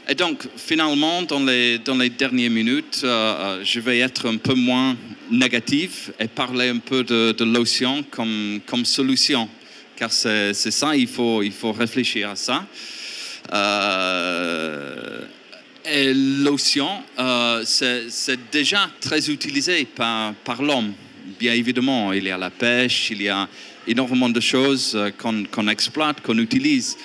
[0.06, 4.94] Et donc, finalement, dans les, dans les dernières minutes, je vais être un peu moins
[5.30, 9.48] négatif et parler un peu de, l'océan comme, comme solution.
[9.96, 12.66] Car c'est ça, il faut, il faut réfléchir à ça.
[13.54, 15.22] Euh,
[16.14, 20.92] l'océan, euh, c'est déjà très utilisé par, l'homme.
[21.38, 23.48] Bien évidemment, il y a la pêche, il y a
[23.86, 26.96] énormément de choses euh, qu'on exploite, qu'on utilise.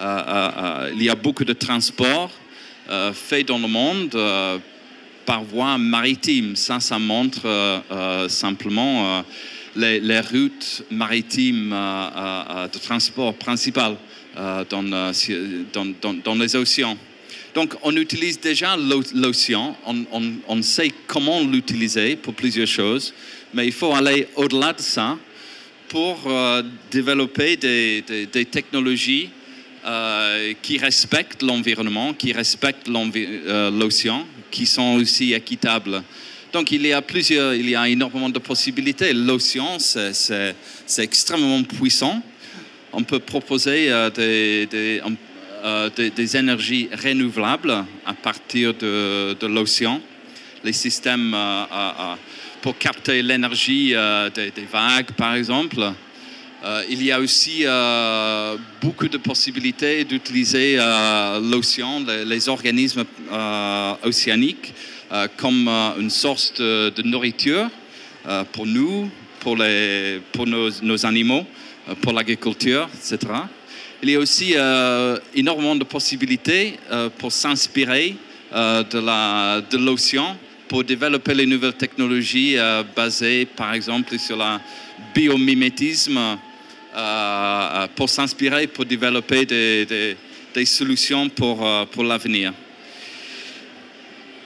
[0.00, 2.30] Euh, il y a beaucoup de transports
[3.12, 4.18] faits dans le monde
[5.24, 6.56] par voie maritime.
[6.56, 7.82] Ça, ça montre
[8.28, 9.24] simplement
[9.76, 13.96] les, routes maritimes de transport principales
[14.34, 16.96] dans les océans.
[17.54, 19.76] Donc, on utilise déjà l'océan,
[20.48, 23.12] on, sait comment l'utiliser pour plusieurs choses,
[23.52, 25.18] mais il faut aller au-delà de ça
[25.88, 29.30] pour euh, développer des, technologies
[29.84, 36.04] euh, qui respectent l'environnement, qui respectent euh, l'océan, qui sont aussi équitables.
[36.52, 39.12] Donc, il y a plusieurs, il y a énormément de possibilités.
[39.12, 40.54] L'océan, c'est
[40.98, 42.22] extrêmement puissant.
[42.92, 45.00] On peut proposer des, des
[45.62, 50.00] euh, des, énergies renouvelables à partir de, l'océan,
[50.64, 52.14] les systèmes euh, euh,
[52.62, 53.94] pour capter l'énergie
[54.34, 55.80] des, vagues, par exemple.
[56.90, 57.64] il y a aussi
[58.82, 60.76] beaucoup de possibilités d'utiliser
[61.42, 63.04] l'océan, les, organismes
[64.02, 64.74] océaniques,
[65.38, 65.68] comme
[65.98, 67.70] une source de, nourriture
[68.52, 71.46] pour nous, pour, les, pour nos, nos animaux,
[72.02, 73.26] pour l'agriculture, etc
[74.02, 78.16] il y a aussi euh, énormément de possibilités euh, pour s'inspirer
[78.52, 80.36] euh, de l'océan
[80.68, 82.56] pour développer les nouvelles technologies
[82.94, 84.58] basées par exemple sur le
[85.12, 86.38] biomimétisme,
[87.96, 90.16] pour s'inspirer, pour développer des,
[90.54, 92.52] des, solutions pour, pour l'avenir.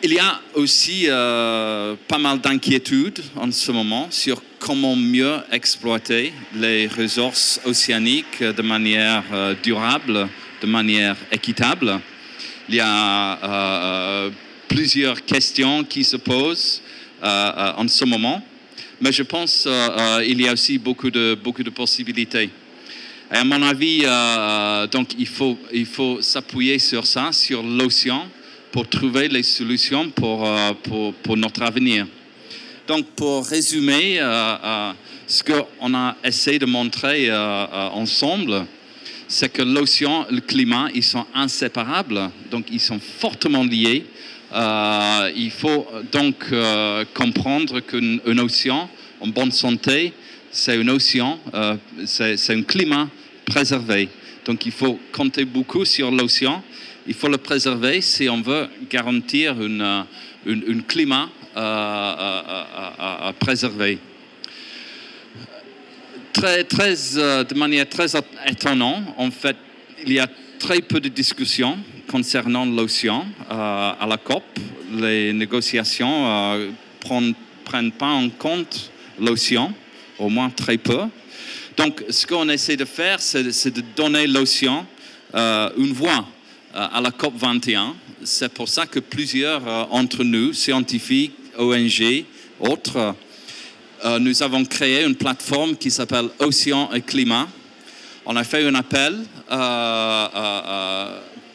[0.06, 6.88] Il y a aussi pas mal d'inquiétudes en ce moment sur comment mieux exploiter les
[6.88, 10.28] ressources océaniques de manière euh, durable,
[10.60, 11.98] de manière équitable.
[12.68, 14.30] Il y a euh,
[14.68, 16.82] plusieurs questions qui se posent
[17.22, 18.44] euh, en ce moment,
[19.00, 22.50] mais je pense qu'il y a aussi beaucoup de, beaucoup de possibilités.
[23.32, 28.28] Et à mon avis, euh, donc il faut, il faut s'appuyer sur ça, sur l'océan,
[28.74, 32.08] pour trouver les solutions pour, euh, pour, pour, notre avenir.
[32.88, 34.92] Donc pour résumer, euh,
[35.28, 38.66] ce qu'on a essayé de montrer ensemble,
[39.28, 42.20] c'est que l'océan et le climat, ils sont inséparables,
[42.50, 44.06] donc ils sont fortement liés.
[45.36, 46.44] il faut donc
[47.14, 50.12] comprendre qu'un océan en bonne santé,
[50.50, 53.08] c'est un océan, euh, c'est un climat
[53.46, 54.08] préservé.
[54.44, 56.62] Donc il faut compter beaucoup sur l'océan.
[57.06, 60.06] Il faut le préserver si on veut garantir un
[60.46, 63.98] euh, climat euh, préservé.
[66.32, 68.06] Très, très, de manière très
[68.48, 69.56] étonnante, en fait,
[70.04, 70.28] il y a
[70.58, 71.78] très peu de discussions
[72.10, 74.42] concernant l'océan à la COP.
[74.98, 77.32] Les négociations ne
[77.64, 78.90] prennent pas en compte
[79.20, 79.72] l'océan
[80.18, 81.02] au moins très peu.
[81.76, 84.86] Donc, ce qu'on essaie de faire, c'est de donner l'océan
[85.34, 86.33] euh, une voix euh,
[86.74, 87.94] à la COP 21.
[88.24, 92.24] C'est pour ça que plusieurs euh, entre nous, scientifiques, ONG,
[92.60, 93.14] autres,
[94.20, 97.48] nous avons créé une plateforme qui s'appelle Océan et Climat.
[98.26, 99.24] On a fait un appel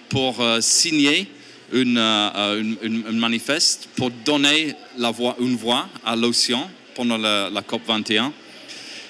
[0.09, 1.27] pour signer
[1.71, 1.99] une,
[3.11, 8.33] manifeste pour donner la voix, une voix à l'océan pendant la COP 21.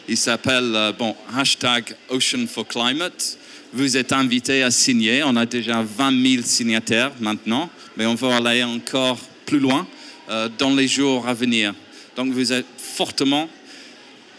[0.09, 3.37] Il s'appelle euh, bon, hashtag Ocean for Climate.
[3.71, 5.21] Vous êtes invités à signer.
[5.23, 9.85] On a déjà 20 000 signataires maintenant, mais on va aller encore plus loin
[10.27, 11.75] euh, dans les jours à venir.
[12.15, 13.47] Donc vous êtes fortement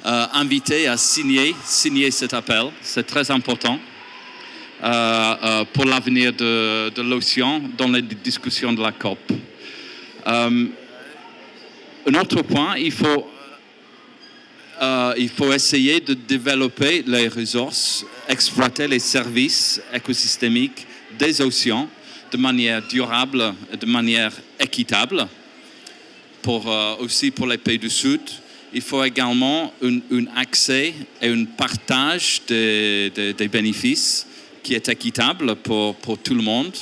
[0.04, 2.72] euh, invités à signer, signer cet appel.
[2.82, 3.78] C'est très important.
[5.72, 9.18] pour l'avenir de l'océan dans les discussions de la COP.
[10.26, 10.70] un
[12.14, 13.30] autre point, il faut
[14.80, 20.86] euh, il faut essayer de développer les ressources, exploiter les services écosystémiques
[21.18, 21.88] des océans
[22.32, 25.26] de manière durable et de manière équitable,
[26.40, 28.22] pour, euh, aussi pour les pays du Sud.
[28.72, 30.00] Il faut également un,
[30.36, 34.26] accès et un partage des, bénéfices
[34.62, 36.72] qui est équitable pour tout le monde.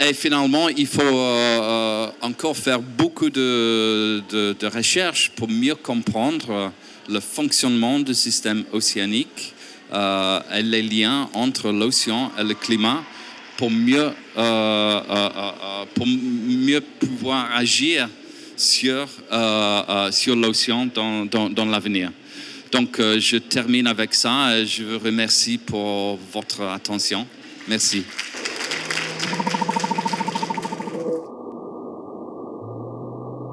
[0.00, 6.72] Et finalement, il faut euh, encore faire beaucoup de, de, recherches pour mieux comprendre
[7.08, 9.54] le fonctionnement du système océanique
[9.92, 13.04] euh, et les liens entre l'océan et le climat
[13.56, 15.00] pour mieux, euh,
[15.94, 18.08] pour mieux pouvoir agir
[18.56, 19.06] sur,
[20.10, 22.10] sur l'océan dans, dans, dans l'avenir.
[22.72, 27.26] Donc, je termine avec ça et je vous remercie pour votre attention.
[27.68, 28.04] Merci.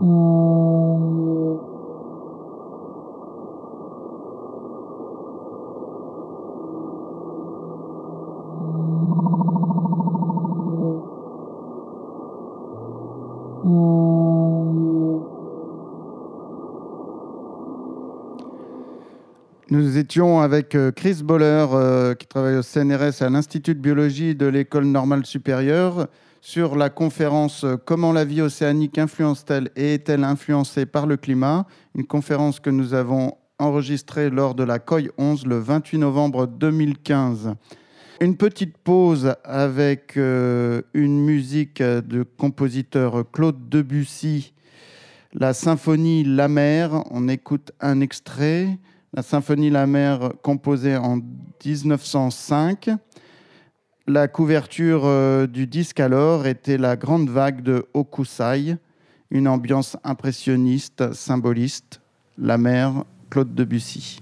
[0.01, 0.07] Nous
[19.97, 24.47] étions avec euh, Chris Boller, euh, qui travaille au CNRS à l'Institut de biologie de
[24.47, 26.07] l'École normale supérieure,
[26.41, 31.65] sur la conférence euh, Comment la vie océanique influence-t-elle et est-elle influencée par le climat?
[31.95, 37.53] Une conférence que nous avons enregistrée lors de la COI 11 le 28 novembre 2015.
[38.19, 44.53] Une petite pause avec une musique de compositeur Claude Debussy,
[45.33, 47.03] la symphonie La Mer.
[47.09, 48.77] On écoute un extrait
[49.13, 51.19] la symphonie La Mer composée en
[51.65, 52.91] 1905.
[54.07, 58.77] La couverture euh, du disque alors était la grande vague de Hokusai,
[59.29, 62.01] une ambiance impressionniste, symboliste,
[62.37, 64.19] La Mer, Claude Debussy.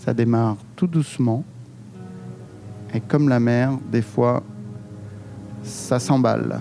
[0.00, 1.44] Ça démarre tout doucement,
[2.94, 4.42] et comme la mer, des fois,
[5.62, 6.60] ça s'emballe.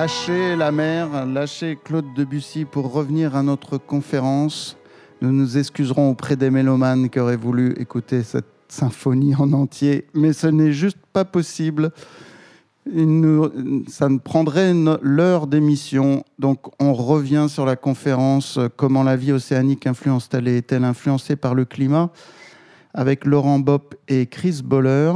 [0.00, 4.78] Lâcher la mer, lâcher Claude Debussy pour revenir à notre conférence.
[5.20, 10.32] Nous nous excuserons auprès des mélomanes qui auraient voulu écouter cette symphonie en entier, mais
[10.32, 11.90] ce n'est juste pas possible.
[12.86, 14.72] ça ne prendrait
[15.02, 16.24] l'heure d'émission.
[16.38, 21.54] Donc on revient sur la conférence Comment la vie océanique influence-t-elle et est-elle influencée par
[21.54, 22.08] le climat?
[22.94, 25.12] Avec Laurent Bopp et Chris Boller.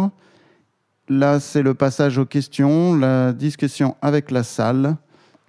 [1.09, 4.97] Là, c'est le passage aux questions, la discussion avec la salle.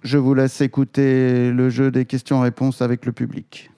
[0.02, 3.70] Je vous laisse écouter le jeu des questions-réponses avec le public.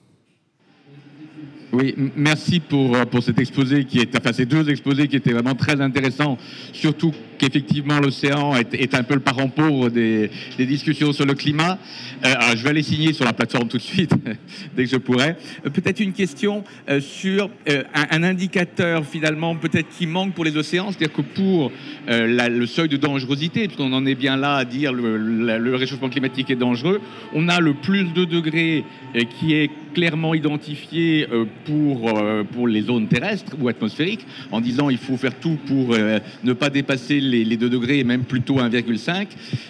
[1.71, 5.33] Oui, merci pour, euh, pour cet exposé qui est, enfin ces deux exposés qui étaient
[5.33, 6.37] vraiment très intéressants,
[6.73, 10.29] surtout qu'effectivement l'océan est, un peu le parent pauvre des,
[10.59, 11.79] discussions sur le climat.
[12.25, 14.11] Euh, je vais aller signer sur la plateforme tout de suite,
[14.75, 15.35] dès que je pourrai.
[15.65, 16.63] Euh, peut-être une question
[16.99, 21.71] sur un, indicateur finalement peut-être qui manque pour les océans, c'est-à-dire que pour
[22.07, 26.51] le seuil de dangerosité, puisqu'on en est bien là à dire le, le réchauffement climatique
[26.51, 27.01] est dangereux,
[27.33, 28.83] on a le plus de degrés
[29.39, 31.27] qui est clairement identifié
[31.65, 35.93] pour, euh, pour les zones terrestres ou atmosphériques, en disant il faut faire tout pour
[35.93, 39.27] euh, ne pas dépasser les, les, 2 degrés et même plutôt 1,5.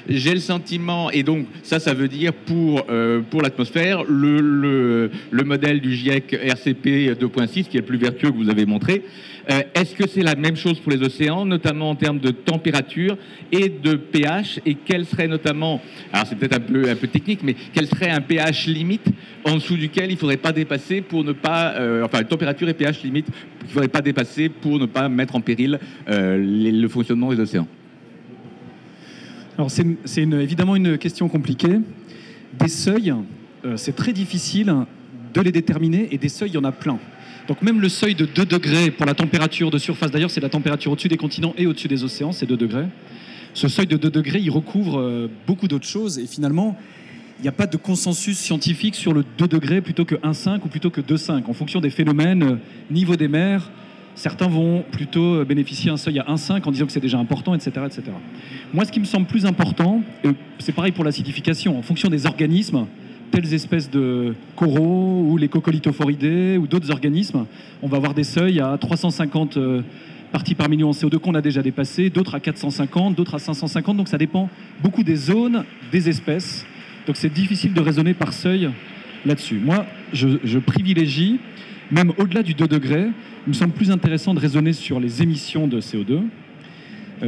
[0.07, 5.11] J'ai le sentiment, et donc ça, ça veut dire pour, euh, pour l'atmosphère, le, le,
[5.29, 9.03] le, modèle du GIEC RCP 2.6, qui est le plus vertueux que vous avez montré,
[9.49, 13.17] euh, est-ce que c'est la même chose pour les océans, notamment en termes de température
[13.51, 15.81] et de pH Et quel serait notamment,
[16.13, 19.07] alors c'est peut-être un peu, technique, mais quel serait un pH limite
[19.43, 22.75] en dessous duquel il ne faudrait pas dépasser pour ne pas, euh, enfin température et
[22.75, 25.79] pH limite qu'il ne faudrait pas dépasser pour ne pas mettre en péril
[26.09, 27.67] euh, le fonctionnement des océans?
[29.57, 31.79] Alors c'est évidemment une question compliquée.
[32.57, 33.13] Des seuils,
[33.75, 34.73] c'est très difficile
[35.33, 36.97] de les déterminer et des seuils, il y en a plein.
[37.49, 40.49] Donc même le seuil de 2 degrés pour la température de surface, d'ailleurs c'est la
[40.49, 42.85] température au-dessus des continents et au-dessus des océans, c'est 2 degrés.
[43.55, 46.77] Ce seuil de 2 degrés, il recouvre euh, beaucoup d'autres choses et finalement,
[47.39, 50.67] il n'y a pas de consensus scientifique sur le 2 degrés plutôt que 1,5 ou
[50.67, 51.49] plutôt que 2,5.
[51.49, 52.55] En fonction des phénomènes, euh,
[52.91, 53.71] niveau des mers,
[54.13, 57.55] certains vont plutôt euh, bénéficier d'un seuil à 1,5 en disant que c'est déjà important,
[57.55, 58.03] etc., etc.
[58.75, 60.03] Moi, ce qui me semble plus important,
[60.59, 62.85] c'est pareil pour l'acidification, en fonction des organismes,
[63.31, 67.45] telles espèces de coraux ou les coccolithophoridés ou d'autres organismes,
[67.81, 69.81] on va avoir des seuils à 350 euh,
[70.31, 73.97] parties par million en CO2 qu'on a déjà dépassé, d'autres à 450, d'autres à 550.
[73.97, 74.49] Donc ça dépend
[74.81, 76.65] beaucoup des zones, des espèces.
[77.07, 78.69] Donc c'est difficile de raisonner par seuil
[79.25, 79.59] là-dessus.
[79.63, 81.39] Moi, je, privilégie,
[81.91, 83.07] même au-delà du 2 degrés,
[83.45, 86.21] il me semble plus intéressant de raisonner sur les émissions de CO2 euh,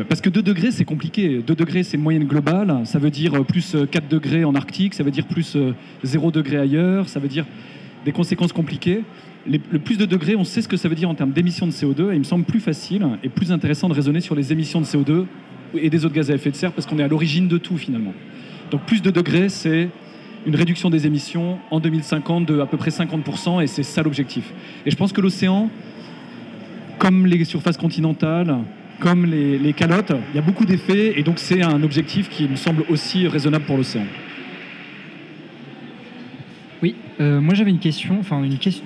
[0.07, 1.41] parce que 2 degrés, c'est compliqué.
[1.45, 2.81] 2 degrés, c'est une moyenne globale.
[2.85, 5.57] Ça veut dire euh, plus 4 euh, degrés en Arctique, ça veut dire plus
[6.03, 7.45] 0 degré ailleurs, ça veut dire
[8.05, 9.03] des conséquences compliquées.
[9.45, 11.71] le plus de degrés, on sait ce que ça veut dire en termes d'émissions de
[11.71, 14.79] CO2, et il me semble plus facile et plus intéressant de raisonner sur les émissions
[14.81, 15.25] de CO2
[15.75, 17.77] et des autres gaz à effet de serre, parce qu'on est à l'origine de tout
[17.77, 18.13] finalement.
[18.71, 19.89] Donc plus de degrés, c'est
[20.45, 24.51] une réduction des émissions en 2050 de à peu près 50%, et c'est ça l'objectif.
[24.85, 25.69] Et je pense que l'océan,
[26.97, 28.57] comme les surfaces continentales,
[29.01, 30.13] comme les, calottes.
[30.31, 33.65] Il y a beaucoup d'effets et donc c'est un objectif qui me semble aussi raisonnable
[33.65, 34.05] pour l'océan.
[36.81, 38.41] Oui, euh, moi j'avais une question, enfin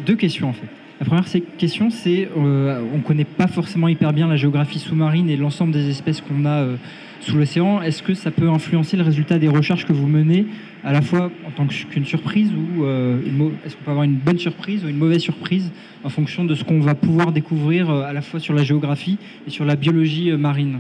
[0.06, 0.68] deux questions en fait.
[1.00, 1.26] La première
[1.58, 5.74] question, c'est euh, on ne connaît pas forcément hyper bien la géographie sous-marine et l'ensemble
[5.74, 6.76] des espèces qu'on a euh,
[7.20, 7.82] sous l'océan.
[7.82, 10.46] Est-ce que ça peut influencer le résultat des recherches que vous menez,
[10.86, 13.18] à la fois en tant qu'une surprise ou euh,
[13.66, 15.72] est-ce qu'on peut avoir une bonne surprise ou une mauvaise surprise
[16.04, 19.18] en fonction de ce qu'on va pouvoir découvrir euh, à la fois sur la géographie
[19.48, 20.80] et sur la biologie euh, marine?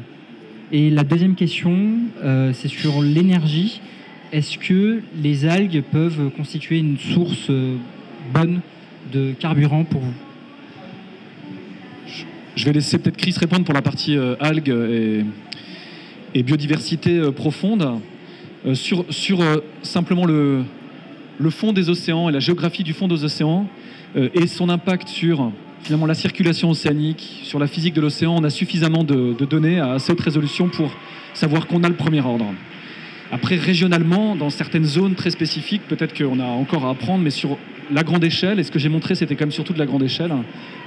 [0.71, 1.77] Et la deuxième question,
[2.53, 3.81] c'est sur l'énergie.
[4.33, 7.51] Est-ce que les algues peuvent constituer une source
[8.33, 8.61] bonne
[9.13, 10.13] de carburant pour vous?
[12.55, 15.23] Je vais laisser peut-être Chris répondre pour la partie algues
[16.33, 18.01] et, biodiversité profonde
[18.73, 20.63] sur, sur euh, simplement le,
[21.49, 23.67] fond des océans et la géographie du fond des océans
[24.15, 25.51] et son impact sur
[25.83, 29.99] finalement la circulation océanique, sur la physique de l'océan, on a suffisamment de, données à
[29.99, 30.89] cette résolution pour
[31.33, 32.45] savoir qu'on a le premier ordre.
[33.31, 37.57] Après, régionalement, dans certaines zones très spécifiques, peut-être qu'on a encore à apprendre, mais sur
[37.91, 40.03] la grande échelle, et ce que j'ai montré, c'était quand même surtout de la grande
[40.03, 40.31] échelle,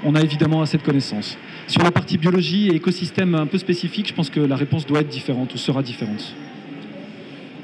[0.05, 1.37] on a évidemment assez de connaissances.
[1.69, 5.01] Sur la partie biologie et écosystème un peu spécifique, je pense que la réponse doit
[5.01, 6.35] être différente ou sera différente.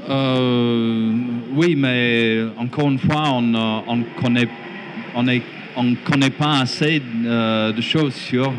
[0.09, 1.13] Euh,
[1.55, 5.39] oui, mais encore une fois, on ne euh,
[5.77, 8.53] on connaît pas assez euh, de choses sur,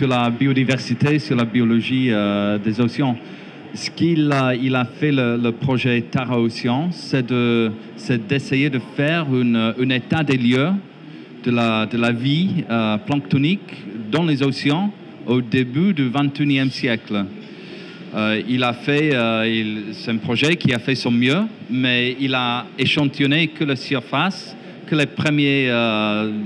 [0.00, 2.10] la biodiversité, sur la biologie
[2.64, 3.16] des océans.
[3.74, 7.32] Ce qu'il a, fait le, projet Tara Océan, c'est
[8.28, 10.70] d'essayer de, faire un état des lieux
[11.44, 12.64] de la, de la vie
[13.06, 14.92] planctonique dans les océans
[15.26, 17.26] au début du XXIe siècle.
[18.16, 19.10] Il a fait,
[19.92, 24.56] c'est un projet qui a fait son mieux, mais il a échantillonné que la surface,
[24.86, 25.70] que les premiers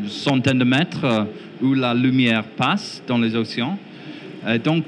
[0.09, 1.27] centaines de mètres
[1.63, 3.79] où la lumière passe dans les océans.
[4.65, 4.85] Donc,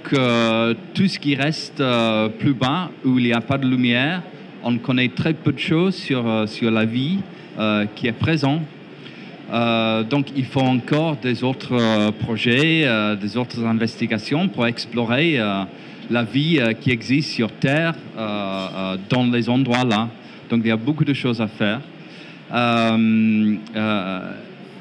[0.95, 1.83] tout ce qui reste
[2.39, 4.23] plus bas, où il n'y a pas de lumière,
[4.65, 7.19] on connaît très peu de choses sur, sur la vie
[7.95, 8.63] qui est présente
[9.53, 15.39] euh, donc il faut encore des autres euh, projets, euh, des autres investigations pour explorer
[16.11, 20.09] la vie qui existe sur Terre dans les endroits là.
[20.51, 21.81] Donc il y a beaucoup de choses à faire.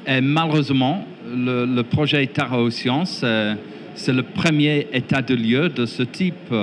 [0.06, 6.54] et malheureusement, le, projet Terra Océan, c'est le premier état de lieu de ce type.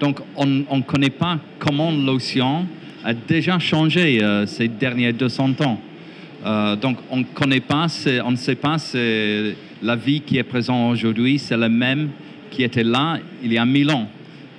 [0.00, 2.66] Donc on ne connaît pas comment l'océan
[3.04, 5.80] a déjà changé ces derniers 200 ans.
[6.44, 7.86] Euh, donc on ne connaît pas,
[8.24, 12.10] on ne sait pas si la vie qui est présente aujourd'hui, c'est la même
[12.50, 14.08] qui était là il y a mille ans.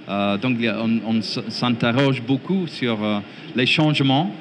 [0.08, 0.58] Euh, donc
[1.06, 3.20] on, s'interroge beaucoup sur euh,
[3.56, 4.32] les changements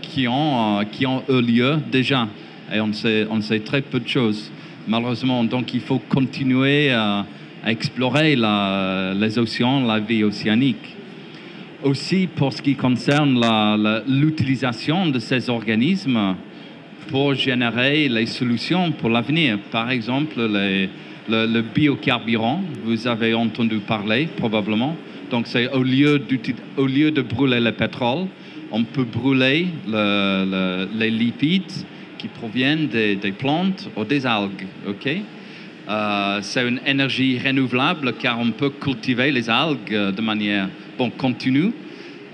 [0.00, 2.26] qui, ont, qui ont eu lieu déjà.
[2.72, 4.50] Et on sait, on sait très peu de choses,
[4.88, 5.44] malheureusement.
[5.44, 7.26] Donc il faut continuer à,
[7.66, 10.96] explorer les océans, la vie océanique
[11.82, 13.40] aussi pour ce qui concerne
[14.06, 16.36] l'utilisation de ces organismes
[17.08, 19.58] pour générer les solutions pour l'avenir.
[19.70, 24.96] Par exemple, le, biocarburant, vous avez entendu parler probablement.
[25.30, 28.26] Donc, c'est au, lieu de brûler le pétrole,
[28.70, 31.72] on peut brûler les lipides
[32.18, 34.66] qui proviennent des, plantes ou des algues.
[34.88, 35.08] ok?
[35.88, 41.70] Euh, c'est une énergie renouvelable car on peut cultiver les algues de manière bon, continue.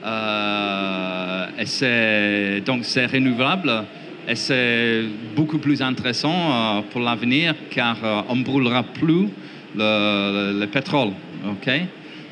[0.05, 3.85] Euh, et donc c'est renouvelable
[4.29, 5.05] et c'est
[5.35, 9.29] beaucoup plus intéressant euh, pour l'avenir car euh, on ne brûlera plus
[9.77, 11.11] le, pétrole.
[11.49, 11.71] ok?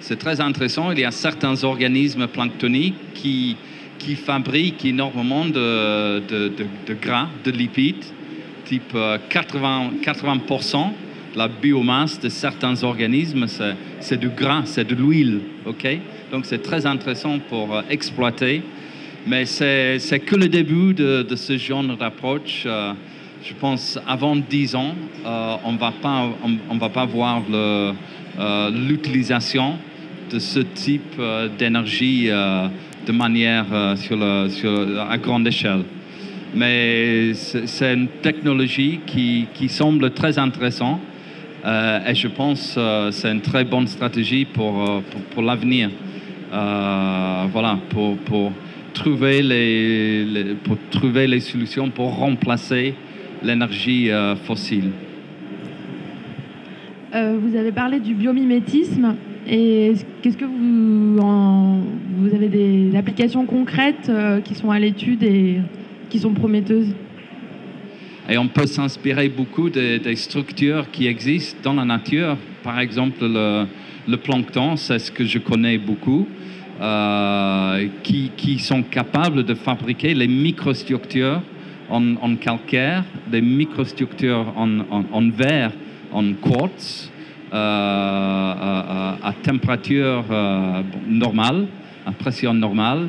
[0.00, 0.92] C'est très intéressant.
[0.92, 3.56] Il y a certains organismes planctoniques qui,
[3.98, 8.04] qui fabriquent énormément de, de, de, gras, de lipides,
[8.64, 8.96] type
[9.28, 10.90] 80, 80%
[11.34, 13.46] la biomasse de certains organismes,
[14.00, 15.40] c'est du gras, c'est de l'huile.
[15.66, 15.86] ok?
[16.32, 18.62] Donc c'est très intéressant pour euh, exploiter.
[19.26, 22.64] Mais c'est que le début de, ce genre d'approche.
[22.66, 22.92] Euh,
[23.42, 24.94] je pense avant 10 ans,
[25.24, 25.78] euh, on
[26.70, 27.42] on, va pas voir
[28.70, 29.76] l'utilisation
[30.30, 31.18] de ce type
[31.58, 33.64] d'énergie de manière
[33.96, 34.70] sur, le, sur,
[35.10, 35.84] à grande échelle.
[36.54, 41.00] Mais c'est une technologie qui, qui semble très intéressante
[41.64, 45.00] euh, et je pense que euh, c'est une très bonne stratégie pour, euh,
[45.34, 45.90] pour, l'avenir.
[46.50, 48.52] voilà, pour, pour,
[49.00, 52.94] trouver les, pour trouver les solutions pour remplacer
[53.42, 54.10] l'énergie
[54.44, 54.90] fossile.
[57.12, 59.16] vous avez parlé du biomimétisme.
[59.48, 61.16] Et qu'est-ce que vous,
[62.18, 64.12] vous avez des applications concrètes
[64.44, 65.60] qui sont à l'étude et
[66.10, 66.92] qui sont prometteuses?
[68.30, 72.36] Et on peut s'inspirer beaucoup des, structures qui existent dans la nature.
[72.62, 76.28] Par exemple, le, plancton, c'est ce que je connais beaucoup,
[76.80, 81.42] euh, qui, sont capables de fabriquer les microstructures
[81.88, 85.72] en, calcaire, des microstructures en, verre,
[86.12, 87.10] en quartz,
[87.52, 91.66] euh, à, à, température euh, normale,
[92.06, 93.08] à pression normale,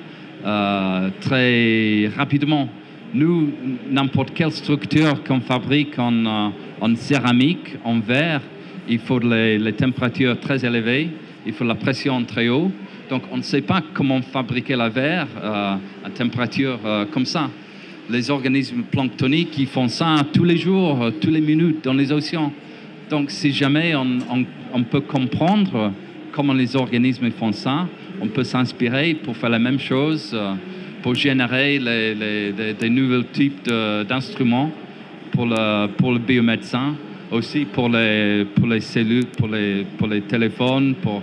[1.21, 2.67] très rapidement.
[3.13, 3.51] Nous,
[3.89, 8.41] n'importe quelle structure qu'on fabrique en, euh, céramique, en verre,
[8.87, 11.09] il faut les, températures très élevées,
[11.45, 12.71] il faut la pression très haute.
[13.11, 17.49] Donc, on ne sait pas comment fabriquer la verre euh, à température euh, comme ça.
[18.09, 22.53] Les organismes planctoniques, ils font ça tous les jours, tous les minutes dans les océans.
[23.09, 25.91] Donc, si jamais on, peut comprendre
[26.31, 27.85] comment les organismes font ça,
[28.21, 30.33] on peut s'inspirer pour faire la même chose
[31.01, 33.69] pour générer des nouveaux types
[34.07, 34.71] d'instruments
[35.31, 36.95] pour le, pour le biomédecin,
[37.29, 41.21] aussi pour les, pour les cellules, pour les, pour les téléphones, pour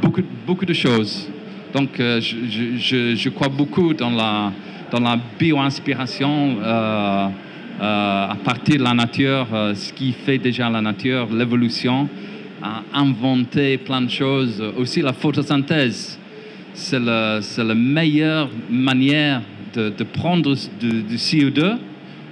[0.00, 1.28] beaucoup, de choses.
[1.74, 4.52] Donc, euh, je, crois beaucoup dans la,
[5.38, 7.28] bio-inspiration euh,
[7.80, 12.08] euh, à partir de la nature, ce qui fait déjà la nature, l'évolution,
[12.62, 16.18] à inventer plein de choses, aussi la photosynthèse
[16.72, 19.42] c'est la, meilleure manière
[19.74, 21.78] de, prendre du, CO2 de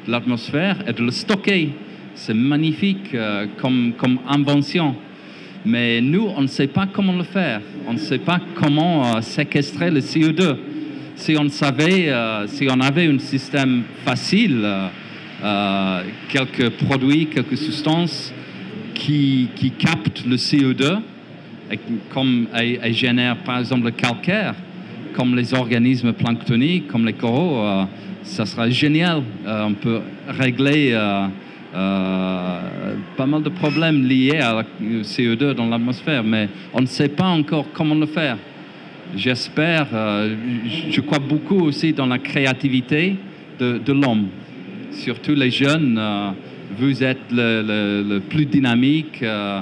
[0.06, 1.70] l'atmosphère et de le stocker.
[2.14, 3.16] C'est magnifique
[3.60, 3.94] comme,
[4.28, 4.94] invention.
[5.64, 7.60] Mais nous, on ne sait pas comment le faire.
[7.86, 10.56] On ne sait pas comment euh, séquestrer le CO2.
[11.16, 14.66] Si on savait, euh, si on avait un système facile,
[16.28, 18.32] quelques produits, quelques substances
[18.94, 20.98] qui, qui captent le CO2,
[21.70, 21.78] et,
[22.12, 24.54] comme, et, génère par exemple le calcaire,
[25.14, 27.86] comme les organismes planctoniques, comme les coraux,
[28.24, 29.22] ça sera génial.
[29.46, 30.92] on peut régler
[31.72, 34.64] pas mal de problèmes liés à la
[35.02, 38.38] CO2 dans l'atmosphère, mais on ne sait pas encore comment le faire.
[39.16, 43.16] J'espère, je crois beaucoup aussi dans la créativité
[43.58, 44.28] de, l'homme,
[44.92, 45.98] surtout les jeunes
[46.76, 49.60] vous êtes le, plus dynamique euh,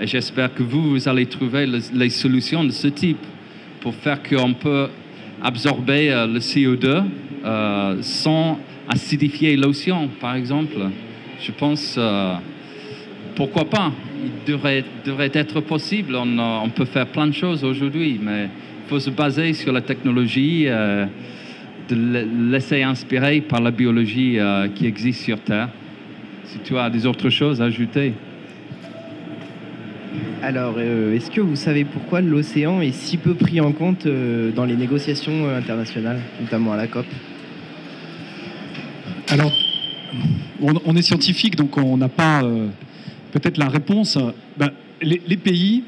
[0.00, 3.24] et j'espère que vous, vous allez trouver les solutions de ce type
[3.80, 4.88] pour faire qu'on peut
[5.42, 7.02] absorber euh, le CO2
[7.44, 10.76] euh, sans acidifier l'océan, par exemple.
[11.42, 11.98] Je pense,
[13.34, 13.92] pourquoi pas?
[14.24, 16.14] Il devrait, devrait être possible.
[16.14, 19.80] On, on, peut faire plein de choses aujourd'hui, mais il faut se baser sur la
[19.80, 24.38] technologie, de laisser inspirer par la biologie
[24.74, 25.68] qui existe sur Terre
[26.52, 28.12] si tu as des autres choses à ajouter.
[30.42, 34.50] Alors, euh, est-ce que vous savez pourquoi l'océan est si peu pris en compte euh,
[34.50, 37.06] dans les négociations euh, internationales, notamment à la COP?
[39.30, 39.52] Alors,
[40.60, 42.42] on, est scientifique, donc on n'a pas
[43.32, 44.18] peut-être la réponse.
[44.56, 45.84] Ben, les, pays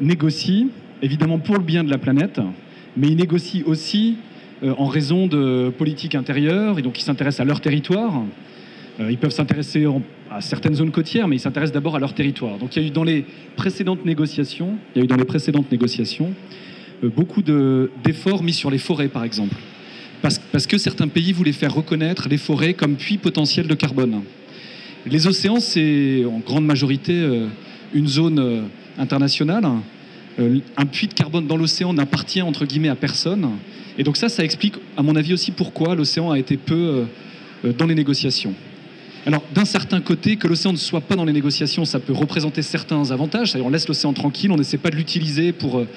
[0.00, 0.68] négocient,
[1.02, 2.40] évidemment, pour le bien de la planète,
[2.96, 4.16] mais ils négocient aussi
[4.62, 8.22] en raison de politiques intérieures, et donc ils s'intéressent à leur territoire.
[9.00, 9.86] Euh, ils peuvent s'intéresser
[10.30, 12.58] à certaines zones côtières, mais ils s'intéressent d'abord à leur territoire.
[12.58, 13.24] Donc il y a eu dans les
[13.56, 16.32] précédentes négociations, il y a eu dans les précédentes négociations
[17.02, 19.56] euh, beaucoup d'efforts mis sur les forêts, par exemple,
[20.22, 24.22] parce, que certains pays voulaient faire reconnaître les forêts comme puits potentiel de carbone.
[25.06, 27.46] Les océans, c'est en grande majorité euh,
[27.94, 28.64] une zone
[28.98, 29.64] internationale.
[30.38, 33.50] Un puits de carbone dans l'océan n'appartient entre guillemets à personne.
[33.98, 37.04] Et donc ça, ça explique, à mon avis aussi, pourquoi l'océan a été peu
[37.76, 38.54] dans les négociations.
[39.26, 42.62] Alors, d'un certain côté, que l'océan ne soit pas dans les négociations, ça peut représenter
[42.62, 43.54] certains avantages.
[43.56, 45.88] On laisse l'océan tranquille, on n'essaie pas de l'utiliser pour euh,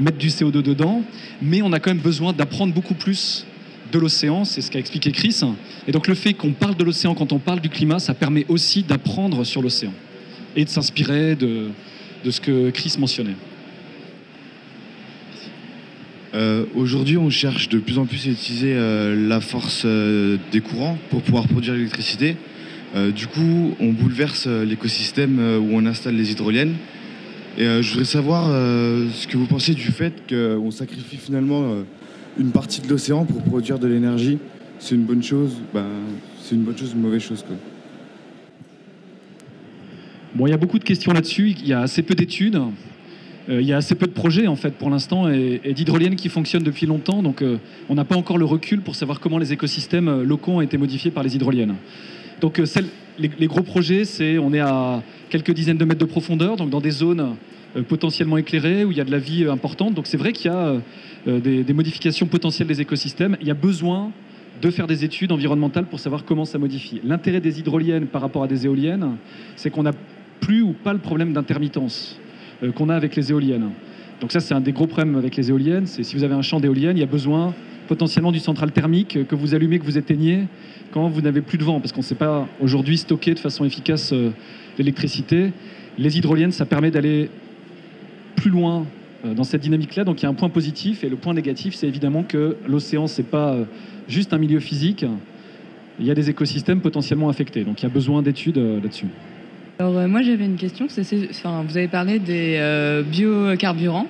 [0.00, 1.02] mettre du CO2 dedans,
[1.40, 3.46] mais on a quand même besoin d'apprendre beaucoup plus
[3.92, 5.40] de l'océan, c'est ce qu'a expliqué Chris.
[5.86, 8.44] Et donc, le fait qu'on parle de l'océan quand on parle du climat, ça permet
[8.48, 9.92] aussi d'apprendre sur l'océan
[10.56, 11.70] et de s'inspirer de,
[12.28, 13.36] ce que Chris mentionnait.
[16.34, 20.98] Euh, aujourd'hui, on cherche de plus en plus à utiliser euh, la force des courants
[21.10, 22.36] pour pouvoir produire l'électricité.
[22.96, 26.74] Euh, du coup, on bouleverse euh, l'écosystème euh, où on installe les hydroliennes.
[27.58, 31.74] Et je voudrais savoir ce que vous pensez du fait qu'on sacrifie finalement
[32.38, 34.38] une partie de l'océan pour produire de l'énergie.
[34.78, 35.86] C'est une bonne chose ben,
[36.40, 37.56] C'est une bonne chose une mauvaise chose quoi.
[40.34, 41.54] Bon, il y a beaucoup de questions là-dessus.
[41.58, 42.60] Il y a assez peu d'études.
[43.48, 46.62] il y a assez peu de projets en fait pour l'instant et, d'hydroliennes qui fonctionnent
[46.62, 47.22] depuis longtemps.
[47.22, 47.42] Donc
[47.88, 51.10] on n'a pas encore le recul pour savoir comment les écosystèmes locaux ont été modifiés
[51.10, 51.76] par les hydroliennes.
[52.40, 52.66] Donc euh,
[53.18, 56.80] les, gros projets, c'est on est à quelques dizaines de mètres de profondeur, donc dans
[56.80, 57.32] des zones euh,
[57.82, 59.94] potentiellement éclairées où il y a de la vie euh, importante.
[59.94, 60.80] Donc c'est vrai qu'il y a
[61.26, 63.36] des, modifications potentielles des écosystèmes.
[63.40, 64.12] Il y a besoin
[64.62, 67.00] de faire des études environnementales pour savoir comment ça modifie.
[67.04, 69.16] L'intérêt des hydroliennes par rapport à des éoliennes,
[69.56, 69.92] c'est qu'on n'a
[70.40, 72.18] plus ou pas le problème d'intermittence
[72.74, 73.70] qu'on a avec les éoliennes.
[74.20, 75.86] Donc ça, c'est un des gros problèmes avec les éoliennes.
[75.86, 77.54] C'est si vous avez un champ d'éoliennes, il y a besoin
[77.86, 80.44] potentiellement du central thermique que vous allumez, que vous éteignez
[80.90, 83.64] quand vous n'avez plus de vent, parce qu'on ne sait pas aujourd'hui stocker de façon
[83.64, 84.30] efficace euh,
[84.78, 85.52] l'électricité.
[85.98, 87.30] Les hydroliennes, ça permet d'aller
[88.36, 88.86] plus loin
[89.24, 90.04] euh, dans cette dynamique-là.
[90.04, 93.06] Donc il y a un point positif et le point négatif, c'est évidemment que l'océan,
[93.06, 93.64] c'est pas euh,
[94.08, 95.04] juste un milieu physique.
[95.98, 97.64] Il y a des écosystèmes potentiellement affectés.
[97.64, 99.06] Donc il y a besoin d'études là-dessus.
[99.78, 100.86] Alors moi j'avais une question.
[100.88, 104.06] vous avez parlé des biocarburants.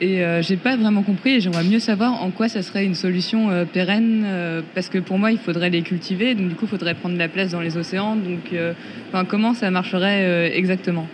[0.00, 2.96] Et euh, j'ai pas vraiment compris et j'aimerais mieux savoir en quoi ça serait une
[2.96, 6.64] solution euh, pérenne euh, parce que pour moi il faudrait les cultiver donc du coup
[6.64, 8.54] il faudrait prendre de la place dans les océans donc
[9.28, 11.06] comment ça marcherait exactement?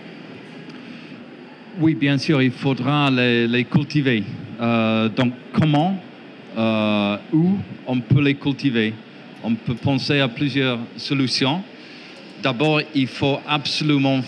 [1.79, 4.25] Oui bien sûr il faudra les, cultiver.
[4.59, 5.97] Donc comment
[7.33, 8.95] où on peut les cultiver?
[9.43, 11.63] On peut penser à plusieurs solutions.
[12.43, 14.21] D'abord il faut absolument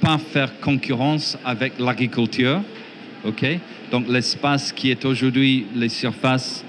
[0.00, 2.60] pas faire concurrence avec l'agriculture
[3.24, 3.58] ok?
[3.90, 6.64] Donc l'espace qui est aujourd'hui, les surfaces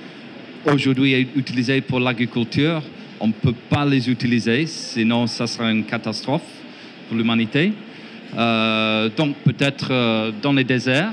[0.66, 2.82] aujourd'hui utilisées pour l'agriculture,
[3.20, 6.42] on ne peut pas les utiliser, sinon ça sera une catastrophe
[7.08, 7.74] pour l'humanité.
[8.38, 11.12] Euh, donc peut-être euh, dans les déserts,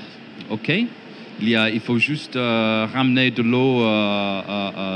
[0.50, 0.72] ok.
[1.40, 3.84] Il, y a, il faut juste euh, ramener de l'eau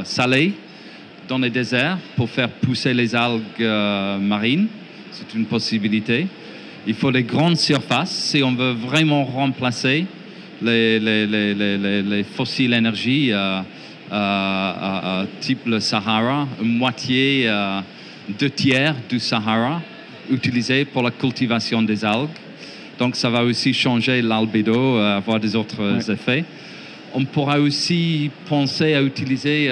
[0.05, 0.55] salée
[1.29, 3.65] dans les déserts pour faire pousser les algues
[4.21, 4.67] marines.
[5.13, 6.27] C'est une possibilité.
[6.87, 10.07] Il faut des grandes surfaces si on veut vraiment remplacer
[10.61, 11.27] les, les,
[12.03, 13.33] les, fossiles énergie
[15.41, 17.49] type le Sahara, moitié,
[18.41, 19.81] deux tiers du Sahara
[20.31, 22.29] utilisé pour la cultivation des algues.
[22.99, 26.45] Donc ça va aussi changer l'albédo, avoir des autres effets.
[27.15, 29.71] On pourra aussi penser à utiliser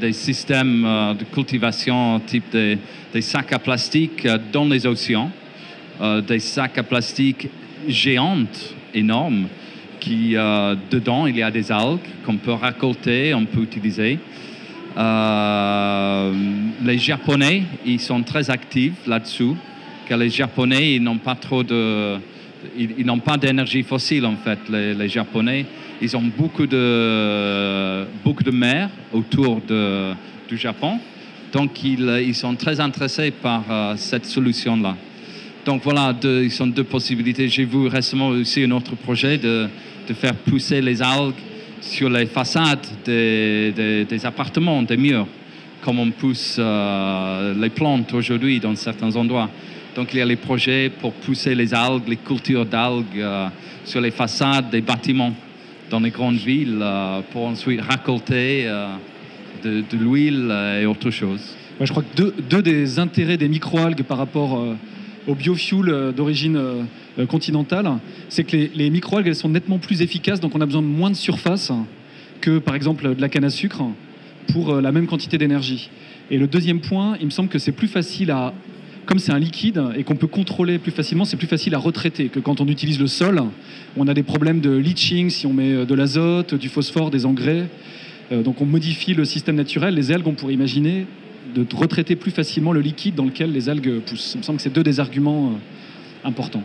[0.00, 0.82] des systèmes
[1.18, 2.78] de cultivation type des,
[3.12, 5.30] des sacs à plastique dans les océans,
[6.26, 7.48] des sacs à plastique
[7.88, 9.48] géantes, énormes,
[10.00, 10.34] qui
[10.90, 14.18] dedans il y a des algues qu'on peut récolter, on peut utiliser.
[14.96, 16.32] Euh,
[16.84, 19.56] les Japonais, ils sont très actifs là-dessous,
[20.08, 22.16] car les Japonais, ils n'ont pas trop de...
[22.78, 25.66] Ils, n'ont pas d'énergie fossile, en fait, les, Japonais.
[26.00, 29.60] Ils ont beaucoup de, beaucoup de mer autour
[30.48, 30.98] du Japon.
[31.52, 34.96] Donc, ils, ils sont très intéressés par euh, cette solution-là.
[35.66, 37.48] Donc, voilà, deux, ils sont deux possibilités.
[37.48, 39.68] J'ai vu récemment aussi un autre projet de,
[40.08, 41.34] de faire pousser les algues
[41.84, 45.26] sur les façades des, appartements, des murs,
[45.82, 49.50] comme on pousse euh, les plantes aujourd'hui dans certains endroits.
[49.94, 53.46] Donc il y a les projets pour pousser les algues, les cultures d'algues euh,
[53.84, 55.34] sur les façades des bâtiments
[55.90, 58.66] dans les grandes villes euh, pour ensuite récolter
[59.62, 61.54] de, l'huile et autre chose.
[61.80, 64.58] je crois que deux, deux, des intérêts des microalgues par rapport
[65.26, 67.98] au biofuel d'origine euh, continentale,
[68.28, 70.86] c'est que les, les microalgues elles sont nettement plus efficaces, donc on a besoin de
[70.86, 71.72] moins de surface
[72.40, 73.82] que par exemple de la canne à sucre
[74.52, 75.90] pour euh, la même quantité d'énergie.
[76.30, 78.52] Et le deuxième point, il me semble que c'est plus facile à,
[79.06, 82.28] comme c'est un liquide et qu'on peut contrôler plus facilement, c'est plus facile à retraiter
[82.28, 83.42] que quand on utilise le sol.
[83.96, 87.26] On a des problèmes de leaching si on met euh, de l'azote, du phosphore, des
[87.26, 87.68] engrais.
[88.30, 89.94] Donc on modifie le système naturel.
[89.94, 91.06] Les algues, on pourrait imaginer
[91.54, 94.32] de retraiter plus facilement le liquide dans lequel les algues poussent.
[94.34, 95.52] Il me semble que c'est deux des arguments
[96.24, 96.62] importants.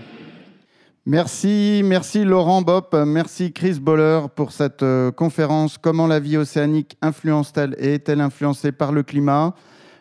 [1.06, 6.98] Merci, merci Laurent Bopp, merci Chris Boller pour cette euh, conférence Comment la vie océanique
[7.02, 9.56] influence-t-elle et est-elle influencée par le climat?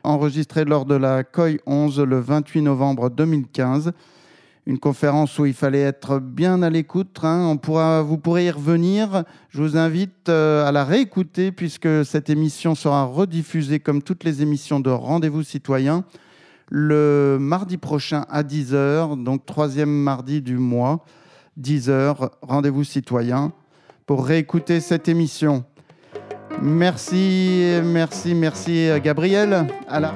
[0.05, 3.93] Enregistrée lors de la COI 11 le 28 novembre 2015.
[4.69, 7.19] Une conférence où il fallait être bien à l'écoute.
[7.23, 7.49] Hein.
[7.51, 9.25] On pourra, vous pourrez y revenir.
[9.49, 14.43] Je vous invite euh, à la réécouter puisque cette émission sera rediffusée comme toutes les
[14.43, 16.05] émissions de Rendez-vous citoyen
[16.71, 21.05] le mardi prochain à 10h, donc troisième mardi du mois,
[21.61, 23.53] 10h, rendez-vous citoyen,
[24.07, 25.65] pour réécouter cette émission.
[26.61, 29.67] Merci, merci, merci Gabriel.
[29.89, 30.15] À la...